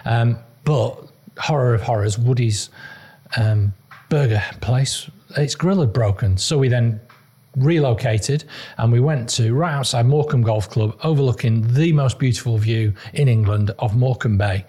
[0.04, 1.08] Um, but
[1.38, 2.68] horror of horrors, Woody's
[3.38, 3.72] um,
[4.10, 6.36] burger place its grill had broken.
[6.36, 7.00] So we then
[7.56, 8.44] relocated
[8.78, 13.28] and we went to right outside Morecambe Golf Club, overlooking the most beautiful view in
[13.28, 14.64] England of Morecambe Bay.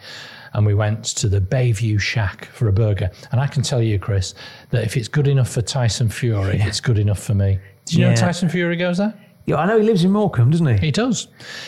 [0.54, 3.10] And we went to the Bayview Shack for a burger.
[3.32, 4.36] And I can tell you, Chris,
[4.70, 7.60] that if it's good enough for Tyson Fury, it's good enough for me.
[7.86, 8.10] Do you yeah.
[8.12, 9.14] know Tyson Fury goes there?
[9.46, 10.78] Yeah, I know he lives in Morecambe, doesn't he?
[10.78, 11.28] He does.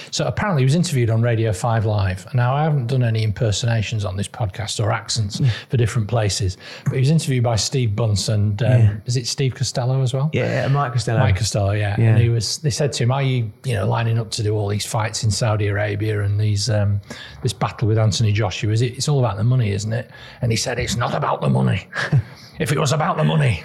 [0.09, 2.33] So apparently he was interviewed on Radio 5 Live.
[2.33, 6.55] Now, I haven't done any impersonations on this podcast or accents for different places,
[6.85, 8.95] but he was interviewed by Steve Bunce and um, yeah.
[9.05, 10.29] is it Steve Costello as well?
[10.31, 11.19] Yeah, Mike Costello.
[11.19, 11.99] Mike Costello, yeah.
[11.99, 12.11] yeah.
[12.11, 14.55] And he was, they said to him, are you, you know, lining up to do
[14.55, 17.01] all these fights in Saudi Arabia and these, um,
[17.43, 18.71] this battle with Anthony Joshua?
[18.71, 20.09] Is it, it's all about the money, isn't it?
[20.41, 21.89] And he said, it's not about the money.
[22.59, 23.63] if it was about the money,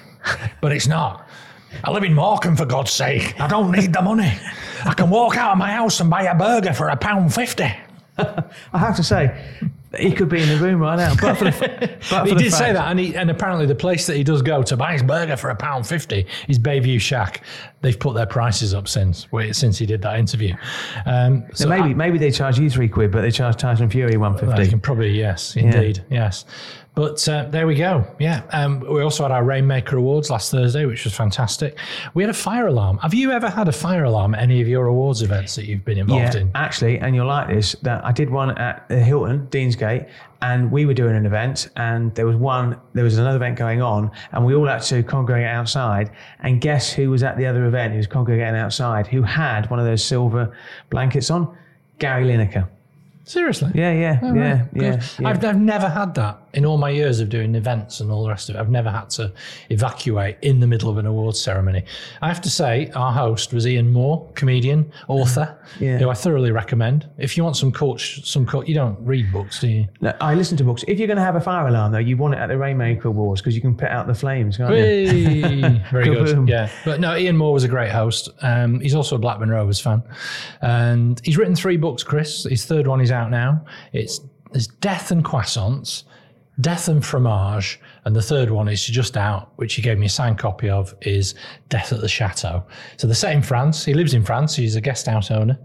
[0.60, 1.28] but it's not.
[1.84, 3.40] I live in Morecambe, for God's sake.
[3.40, 4.32] I don't need the money.
[4.84, 7.72] I can walk out of my house and buy a burger for a pound fifty.
[8.18, 9.34] I have to say,
[9.98, 11.14] he could be in the room right now.
[11.20, 12.58] But the, but he did fact.
[12.58, 15.02] say that, and, he, and apparently the place that he does go to buy his
[15.02, 17.42] burger for a pound fifty is Bayview Shack.
[17.80, 20.54] They've put their prices up since since he did that interview.
[21.06, 24.16] Um, so maybe I, maybe they charge you three quid, but they charge Tyson Fury
[24.16, 24.54] one fifty.
[24.54, 26.24] They can probably yes, indeed, yeah.
[26.24, 26.44] yes.
[26.94, 28.04] But uh, there we go.
[28.18, 28.42] Yeah.
[28.50, 31.78] Um, we also had our Rainmaker Awards last Thursday, which was fantastic.
[32.14, 32.98] We had a fire alarm.
[32.98, 35.84] Have you ever had a fire alarm at any of your awards events that you've
[35.84, 36.50] been involved yeah, in?
[36.54, 40.08] Actually, and you'll like this, that I did one at the Hilton, Deansgate,
[40.42, 43.82] and we were doing an event and there was one there was another event going
[43.82, 46.10] on and we all had to congregate outside
[46.40, 49.78] and guess who was at the other event who was congregating outside who had one
[49.78, 50.56] of those silver
[50.88, 51.54] blankets on
[51.98, 52.66] gary lineker
[53.30, 53.70] Seriously?
[53.74, 54.68] Yeah, yeah, oh, yeah, right.
[54.74, 58.10] yeah, yeah, I've, I've never had that in all my years of doing events and
[58.10, 58.58] all the rest of it.
[58.58, 59.32] I've never had to
[59.70, 61.84] evacuate in the middle of an awards ceremony.
[62.20, 65.98] I have to say, our host was Ian Moore, comedian, author, yeah.
[65.98, 67.08] who I thoroughly recommend.
[67.18, 69.88] If you want some coach, some coach, you don't read books, do you?
[70.00, 70.84] No, I listen to books.
[70.88, 73.08] If you're going to have a fire alarm, though, you want it at the Rainmaker
[73.08, 75.80] Awards because you can put out the flames, can't you?
[75.92, 76.48] Very good.
[76.48, 78.28] Yeah, but no, Ian Moore was a great host.
[78.42, 80.02] Um, he's also a Blackburn Rovers fan,
[80.62, 82.02] and he's written three books.
[82.02, 83.64] Chris, his third one is out out now.
[83.92, 84.20] It's
[84.52, 86.04] there's Death and Croissants,
[86.60, 90.10] Death and Fromage, and the third one is just out, which he gave me a
[90.10, 91.34] signed copy of, is
[91.68, 92.64] Death at the Chateau.
[92.96, 93.84] So they're set in France.
[93.84, 94.56] He lives in France.
[94.56, 95.58] He's a guest house owner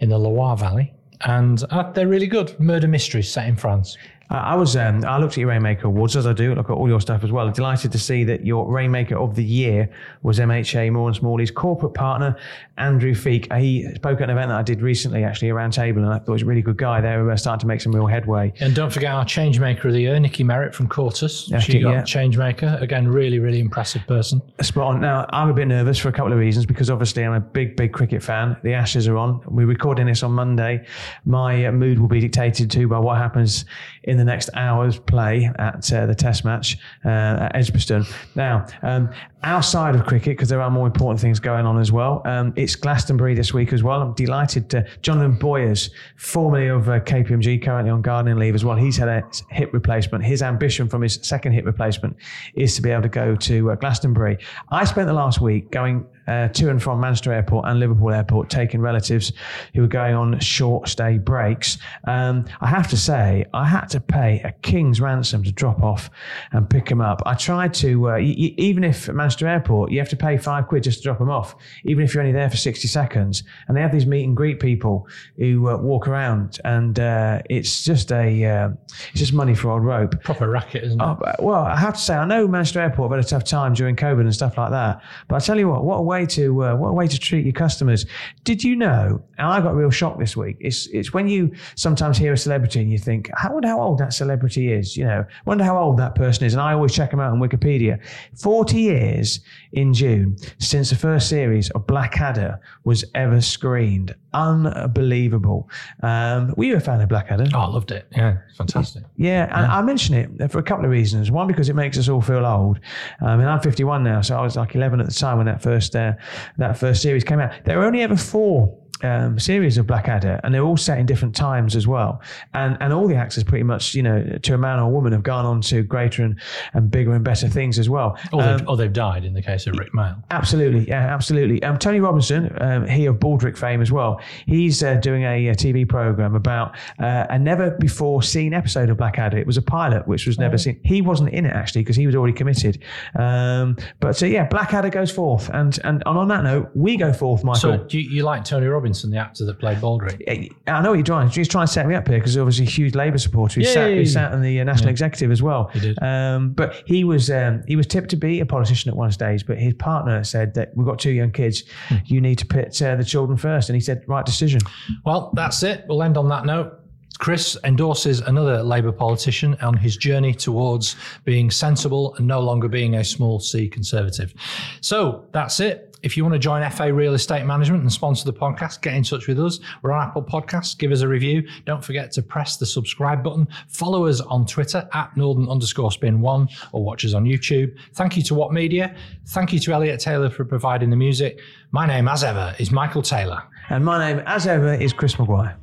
[0.00, 0.92] in the Loire Valley.
[1.22, 2.58] And uh, they're really good.
[2.60, 3.96] Murder mysteries set in France.
[4.30, 6.54] I was um, I looked at your Rainmaker Awards as I do.
[6.54, 7.50] Look at all your stuff as well.
[7.50, 9.88] Delighted to see that your Rainmaker of the Year
[10.22, 12.36] was MHA Moore and Smalley's corporate partner
[12.78, 13.54] Andrew Feek.
[13.60, 16.18] He spoke at an event that I did recently, actually a round table, and I
[16.18, 17.00] thought he was a really good guy.
[17.00, 18.52] They were starting to make some real headway.
[18.60, 20.88] And don't forget our Changemaker of the Year, Nikki Merritt from.
[20.94, 22.02] Yeah, she got yeah.
[22.02, 23.08] Changemaker again.
[23.08, 24.40] Really, really impressive person.
[24.60, 25.00] Spot on.
[25.00, 27.76] Now I'm a bit nervous for a couple of reasons because obviously I'm a big,
[27.76, 28.56] big cricket fan.
[28.62, 29.40] The Ashes are on.
[29.46, 30.86] We're recording this on Monday.
[31.24, 33.64] My mood will be dictated to by what happens
[34.04, 38.04] in the next hour's play at uh, the Test match uh, at Edgbaston.
[38.34, 39.10] Now, um,
[39.44, 42.74] outside of cricket, because there are more important things going on as well, um, it's
[42.74, 44.00] Glastonbury this week as well.
[44.00, 48.76] I'm delighted to Jonathan Boyers, formerly of uh, KPMG, currently on gardening leave as well.
[48.76, 50.24] He's had a hip replacement.
[50.24, 52.16] His ambition from his second hip replacement
[52.54, 54.38] is to be able to go to uh, Glastonbury.
[54.70, 58.48] I spent the last week going uh, to and from Manchester Airport and Liverpool Airport,
[58.48, 59.32] taking relatives
[59.74, 61.78] who were going on short stay breaks.
[62.06, 66.10] Um, I have to say, I had to pay a king's ransom to drop off
[66.52, 67.22] and pick them up.
[67.26, 70.68] I tried to, uh, y- even if at Manchester Airport, you have to pay five
[70.68, 73.42] quid just to drop them off, even if you're only there for 60 seconds.
[73.66, 77.84] And they have these meet and greet people who uh, walk around, and uh, it's
[77.84, 78.68] just a, uh,
[79.10, 80.22] it's just money for old rope.
[80.22, 81.04] Proper racket, isn't it?
[81.04, 83.74] Oh, well, I have to say, I know Manchester Airport have had a tough time
[83.74, 86.64] during COVID and stuff like that, but I tell you what, what a way to
[86.64, 88.06] uh, what a way to treat your customers.
[88.44, 89.20] Did you know?
[89.38, 90.56] And I got a real shock this week.
[90.60, 93.98] It's it's when you sometimes hear a celebrity and you think, I wonder how old
[93.98, 94.96] that celebrity is.
[94.96, 96.54] You know, wonder how old that person is.
[96.54, 97.98] And I always check them out on Wikipedia.
[98.38, 99.23] Forty years
[99.72, 104.14] in June since the first series of Blackadder was ever screened.
[104.32, 105.68] Unbelievable.
[106.02, 107.46] Um, were you a fan of Blackadder?
[107.54, 108.06] Oh, I loved it.
[108.16, 109.04] Yeah, fantastic.
[109.16, 109.78] Yeah, and yeah.
[109.78, 111.30] I mention it for a couple of reasons.
[111.30, 112.80] One, because it makes us all feel old.
[113.20, 115.62] I mean, I'm 51 now, so I was like 11 at the time when that
[115.62, 116.14] first uh,
[116.58, 117.52] that first series came out.
[117.64, 121.34] There were only ever four um, series of Blackadder, and they're all set in different
[121.34, 122.22] times as well.
[122.54, 125.12] And and all the actors, pretty much, you know, to a man or a woman,
[125.12, 126.40] have gone on to greater and,
[126.72, 128.18] and bigger and better things as well.
[128.32, 130.22] Or, um, they've, or they've died in the case of Rick Mayall.
[130.30, 131.62] Absolutely, yeah, absolutely.
[131.62, 134.20] Um, Tony Robinson, um, he of Baldrick fame as well.
[134.46, 138.96] He's uh, doing a, a, TV program about uh, a never before seen episode of
[138.96, 139.38] Blackadder.
[139.38, 140.58] It was a pilot which was never oh.
[140.58, 140.80] seen.
[140.84, 142.82] He wasn't in it actually because he was already committed.
[143.18, 147.44] Um, but so yeah, Blackadder goes forth, and and on that note, we go forth,
[147.44, 147.78] Michael.
[147.78, 150.22] So you, you like Tony Robinson, the actor that played Baldrick?
[150.66, 151.28] I know what you're trying.
[151.28, 153.60] He's trying to set me up here because obviously a huge Labour supporter.
[153.60, 154.92] He, sat, he sat in the uh, national yeah.
[154.92, 155.70] executive as well.
[155.72, 156.02] He did.
[156.02, 159.46] Um, but he was um, he was tipped to be a politician at one stage,
[159.46, 161.64] but his partner said that we've got two young kids.
[161.88, 161.96] Hmm.
[162.06, 164.60] You need to put uh, the children first, and he said, right decision.
[165.04, 165.84] Well, that's it.
[165.88, 166.80] We'll end on that note.
[167.18, 172.96] Chris endorses another Labour politician on his journey towards being sensible and no longer being
[172.96, 174.34] a small c conservative.
[174.80, 175.93] So that's it.
[176.04, 179.02] If you want to join FA Real Estate Management and sponsor the podcast, get in
[179.02, 179.58] touch with us.
[179.80, 180.76] We're on Apple Podcasts.
[180.76, 181.48] Give us a review.
[181.64, 183.48] Don't forget to press the subscribe button.
[183.68, 187.74] Follow us on Twitter at Northern underscore spin one or watch us on YouTube.
[187.94, 188.94] Thank you to What Media.
[189.28, 191.40] Thank you to Elliot Taylor for providing the music.
[191.70, 193.42] My name, as ever, is Michael Taylor.
[193.70, 195.56] And my name, as ever, is Chris Maguire.